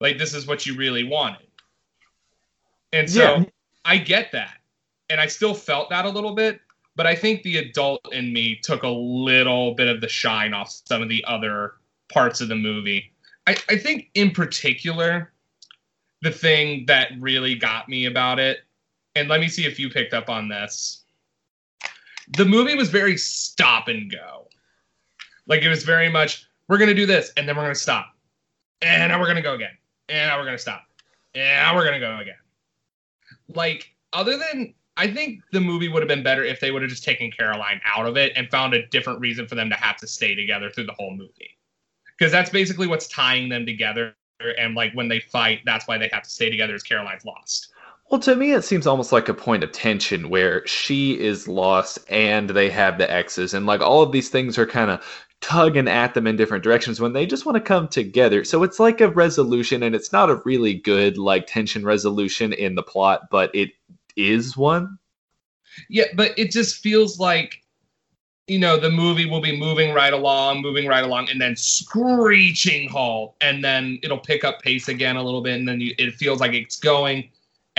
[0.00, 1.46] like this is what you really wanted.
[2.92, 3.44] And so Yeah.
[3.84, 4.58] i get that
[5.10, 6.60] and i still felt that a little bit
[6.96, 10.70] but i think the adult in me took a little bit of the shine off
[10.86, 11.74] some of the other
[12.12, 13.12] parts of the movie.
[13.46, 15.32] I, I think in particular
[16.22, 18.60] the thing that really got me about it
[19.14, 21.04] and let me see if you picked up on this.
[22.36, 24.48] The movie was very stop and go.
[25.46, 28.14] Like it was very much we're gonna do this and then we're gonna stop.
[28.82, 29.76] And now we're gonna go again.
[30.08, 30.84] And now we're gonna stop.
[31.34, 32.34] And now we're gonna go again.
[33.48, 36.90] Like other than i think the movie would have been better if they would have
[36.90, 39.96] just taken caroline out of it and found a different reason for them to have
[39.96, 41.56] to stay together through the whole movie.
[42.18, 44.14] Because that's basically what's tying them together.
[44.58, 47.69] And like when they fight that's why they have to stay together is caroline's lost
[48.10, 52.00] Well, to me, it seems almost like a point of tension where she is lost
[52.08, 55.00] and they have the X's, and like all of these things are kind of
[55.40, 58.44] tugging at them in different directions when they just want to come together.
[58.44, 62.74] So it's like a resolution, and it's not a really good like tension resolution in
[62.74, 63.70] the plot, but it
[64.16, 64.98] is one.
[65.88, 67.62] Yeah, but it just feels like
[68.48, 72.88] you know the movie will be moving right along, moving right along, and then screeching
[72.88, 76.14] halt, and then it'll pick up pace again a little bit, and then you, it
[76.16, 77.30] feels like it's going,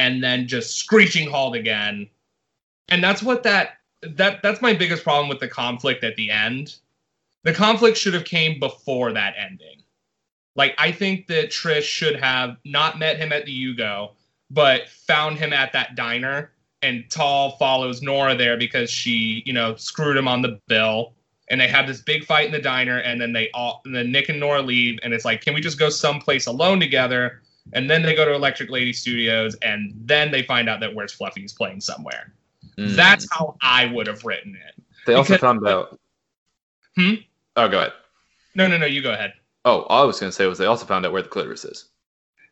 [0.02, 2.10] and then just screeching halt again,
[2.90, 6.78] and that's what that that that's my biggest problem with the conflict at the end.
[7.44, 9.84] The conflict should have came before that ending.
[10.56, 14.14] Like I think that Trish should have not met him at the Yugo,
[14.50, 16.52] but found him at that diner.
[16.82, 21.14] And Tal follows Nora there because she, you know, screwed him on the bill.
[21.52, 24.12] And they have this big fight in the diner, and then they all, and then
[24.12, 27.42] Nick and Nora leave, and it's like, can we just go someplace alone together?
[27.74, 31.14] And then they go to Electric Lady Studios, and then they find out that Where's
[31.14, 32.34] Fluffy is playing somewhere.
[32.78, 32.96] Mm.
[32.96, 34.84] That's how I would have written it.
[35.06, 36.00] they also because- found out.
[36.98, 37.14] Hmm?
[37.56, 37.94] Oh, go ahead.
[38.56, 39.34] No, no, no, you go ahead.
[39.64, 41.64] Oh, all I was going to say was they also found out where the clitoris
[41.66, 41.90] is.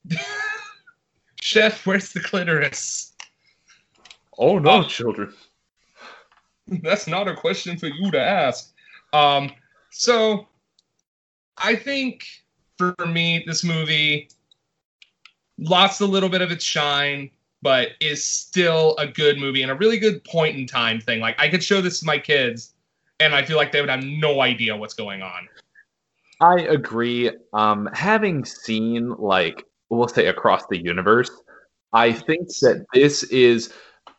[1.41, 3.14] Chef, where's the clitoris?
[4.38, 5.34] Oh no, children.
[6.68, 8.74] That's not a question for you to ask.
[9.14, 9.51] Um,
[9.91, 10.47] so
[11.57, 12.26] I think
[12.78, 14.30] for me, this movie
[15.60, 17.30] lost a little bit of its shine,
[17.62, 21.20] but is still a good movie and a really good point in time thing.
[21.20, 22.74] Like I could show this to my kids,
[23.20, 25.47] and I feel like they would have no idea what's going on.
[26.41, 27.32] I agree.
[27.53, 31.32] Um, having seen like we'll say across the universe,
[31.93, 33.74] I think that this is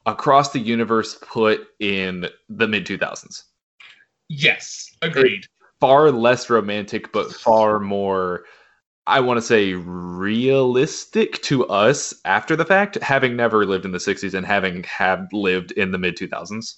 [0.06, 3.44] across the universe put in the mid two thousands.
[4.28, 5.46] Yes, agreed.
[5.80, 8.44] Far less romantic, but far more.
[9.06, 13.98] I want to say realistic to us after the fact, having never lived in the
[13.98, 16.76] '60s and having had lived in the mid 2000s.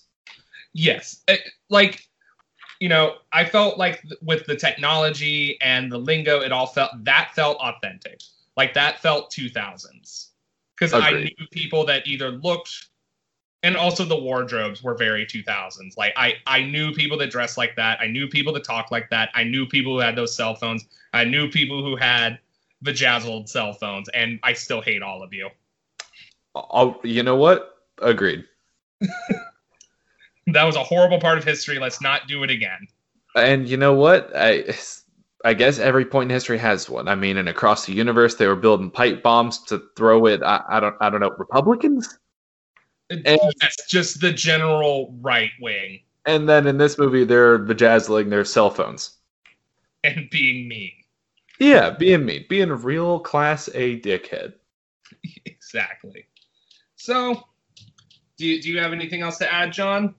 [0.72, 1.36] Yes, Eh,
[1.68, 2.08] like
[2.80, 6.90] you know, I felt like th- with the technology and the lingo, it all felt
[7.04, 8.20] that felt authentic.
[8.56, 10.30] Like that felt 2000s
[10.74, 12.88] because I knew people that either looked,
[13.62, 15.96] and also the wardrobes were very 2000s.
[15.96, 18.00] Like I I knew people that dressed like that.
[18.00, 19.30] I knew people that talked like that.
[19.34, 20.84] I knew people who had those cell phones.
[21.12, 22.38] I knew people who had
[22.82, 25.48] bejazzled cell phones, and I still hate all of you.
[26.54, 27.76] I'll, you know what?
[28.00, 28.44] Agreed.
[30.48, 31.78] That was a horrible part of history.
[31.78, 32.88] Let's not do it again.
[33.36, 34.30] And you know what?
[34.34, 34.74] I
[35.44, 37.08] I guess every point in history has one.
[37.08, 40.42] I mean, and across the universe, they were building pipe bombs to throw it.
[40.42, 42.18] I, I don't I don't know Republicans.
[43.26, 48.44] And- yes, just the general right wing And then in this movie, they're bejazzling their
[48.44, 49.16] cell phones.
[50.04, 50.92] and being mean.
[51.60, 54.54] Yeah, being mean, being a real class A dickhead.
[55.46, 56.26] exactly.
[56.96, 57.44] So,
[58.36, 60.14] do you, do you have anything else to add, John?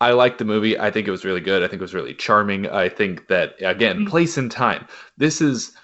[0.00, 0.76] I like the movie.
[0.78, 1.62] I think it was really good.
[1.62, 2.68] I think it was really charming.
[2.68, 4.08] I think that again, Mhm.
[4.08, 4.86] place and time.
[5.16, 5.76] This is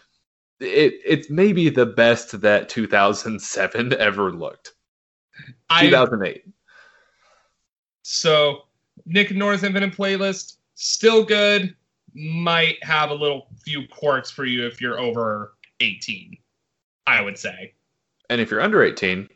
[0.59, 0.95] it.
[1.05, 4.73] It's maybe the best that 2007 ever looked.
[5.71, 6.45] I 2008.
[8.03, 8.63] so
[9.07, 11.75] Nick Norah's Infinite Playlist still good.
[12.15, 16.37] Might have a little few quirks for you if you're over 18.
[17.07, 17.75] I would say.
[18.31, 19.29] And if you're under 18,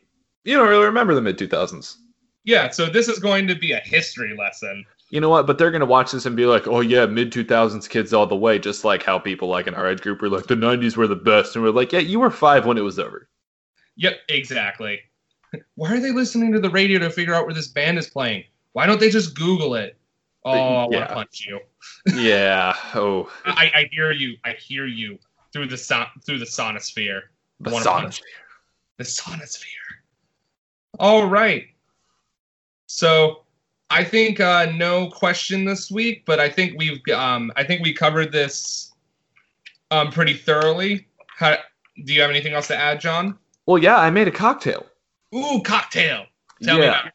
[0.43, 1.97] you don't really remember the mid 2000s.
[2.43, 2.69] Yeah.
[2.69, 4.85] So this is going to be a history lesson.
[5.09, 5.45] You know what?
[5.45, 8.35] But they're gonna watch this and be like, "Oh yeah, mid 2000s kids all the
[8.35, 11.07] way." Just like how people like in our age group were like, "The 90s were
[11.07, 13.29] the best," and we're like, "Yeah, you were five when it was over."
[13.97, 14.99] Yep, exactly.
[15.75, 18.43] Why are they listening to the radio to figure out where this band is playing?
[18.73, 19.97] Why don't they just Google it?
[20.45, 21.59] Oh, I want to punch you.
[22.15, 22.75] yeah.
[22.95, 24.35] Oh, I, I hear you.
[24.43, 25.17] I hear you
[25.53, 27.21] through the son- through the sonosphere.
[27.59, 28.21] the punch
[28.97, 29.65] The sonosphere.
[30.99, 31.67] All right.
[32.87, 33.43] So
[33.89, 37.93] I think uh, no question this week, but I think we've um, I think we
[37.93, 38.91] covered this
[39.91, 41.07] um, pretty thoroughly.
[41.27, 41.57] How,
[42.03, 43.37] do you have anything else to add, John?
[43.65, 44.85] Well, yeah, I made a cocktail.
[45.33, 46.25] Ooh, cocktail.
[46.61, 47.09] Tell Yeah.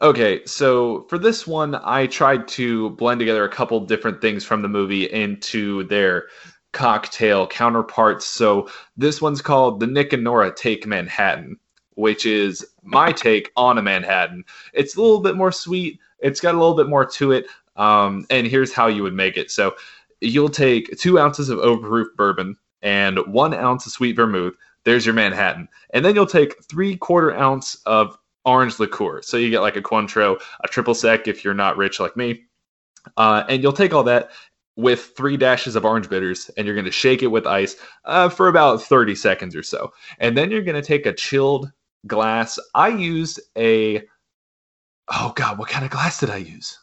[0.00, 4.60] Okay, so for this one, I tried to blend together a couple different things from
[4.60, 6.26] the movie into their
[6.72, 8.26] cocktail counterparts.
[8.26, 11.56] So this one's called The Nick and Nora Take Manhattan,
[11.94, 14.44] which is my take on a Manhattan.
[14.72, 17.46] It's a little bit more sweet, it's got a little bit more to it.
[17.76, 19.50] Um, and here's how you would make it.
[19.50, 19.74] So
[20.20, 24.54] you'll take two ounces of overproof bourbon and one ounce of sweet vermouth.
[24.84, 25.68] There's your Manhattan.
[25.92, 29.22] And then you'll take three quarter ounce of orange liqueur.
[29.22, 32.42] So you get like a Cointreau, a triple sec if you're not rich like me.
[33.16, 34.30] Uh, and you'll take all that
[34.76, 37.76] with three dashes of orange bitters and you're going to shake it with ice
[38.06, 39.92] uh, for about 30 seconds or so.
[40.18, 41.70] And then you're going to take a chilled
[42.06, 42.58] glass.
[42.74, 44.02] I used a,
[45.08, 46.78] oh God, what kind of glass did I use?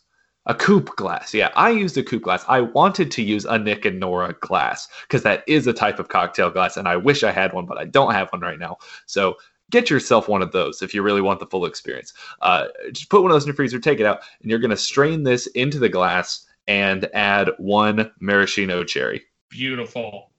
[0.49, 1.31] A coupe glass.
[1.31, 2.43] Yeah, I used a coupe glass.
[2.47, 6.09] I wanted to use a Nick and Nora glass because that is a type of
[6.09, 8.79] cocktail glass, and I wish I had one, but I don't have one right now.
[9.05, 9.37] So
[9.69, 12.13] get yourself one of those if you really want the full experience.
[12.41, 14.71] Uh, just put one of those in your freezer, take it out, and you're going
[14.71, 19.25] to strain this into the glass and add one maraschino cherry.
[19.49, 20.31] Beautiful.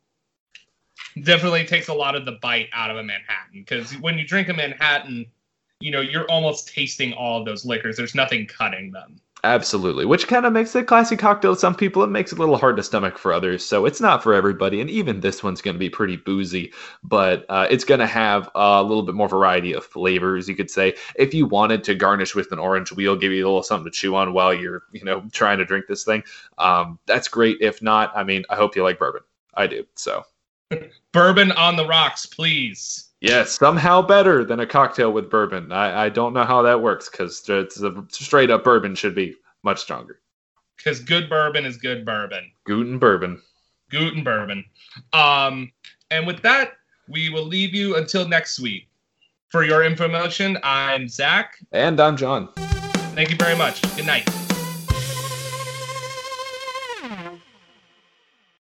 [1.22, 4.48] Definitely takes a lot of the bite out of a Manhattan because when you drink
[4.48, 5.26] a Manhattan,
[5.80, 7.96] you know you're almost tasting all of those liquors.
[7.96, 9.20] There's nothing cutting them.
[9.42, 11.54] Absolutely, which kind of makes it a classy cocktail.
[11.54, 14.00] to Some people it makes it a little hard to stomach for others, so it's
[14.00, 14.82] not for everybody.
[14.82, 16.72] And even this one's going to be pretty boozy,
[17.02, 20.46] but uh, it's going to have a little bit more variety of flavors.
[20.46, 23.48] You could say if you wanted to garnish with an orange wheel, give you a
[23.48, 26.22] little something to chew on while you're you know trying to drink this thing.
[26.58, 27.56] Um, that's great.
[27.62, 29.22] If not, I mean, I hope you like bourbon.
[29.54, 29.86] I do.
[29.94, 30.24] So
[31.12, 33.09] Bourbon on the rocks, please.
[33.20, 35.72] Yes, somehow better than a cocktail with bourbon.
[35.72, 37.38] I, I don't know how that works because
[38.08, 40.20] straight up bourbon should be much stronger.
[40.76, 42.50] Because good bourbon is good bourbon.
[42.64, 43.40] Guten bourbon.
[43.90, 44.64] Guten bourbon.
[45.12, 45.70] Um,
[46.10, 46.72] and with that,
[47.08, 48.88] we will leave you until next week.
[49.48, 51.56] For your information, I'm Zach.
[51.72, 52.48] And I'm John.
[53.14, 53.82] Thank you very much.
[53.96, 54.28] Good night.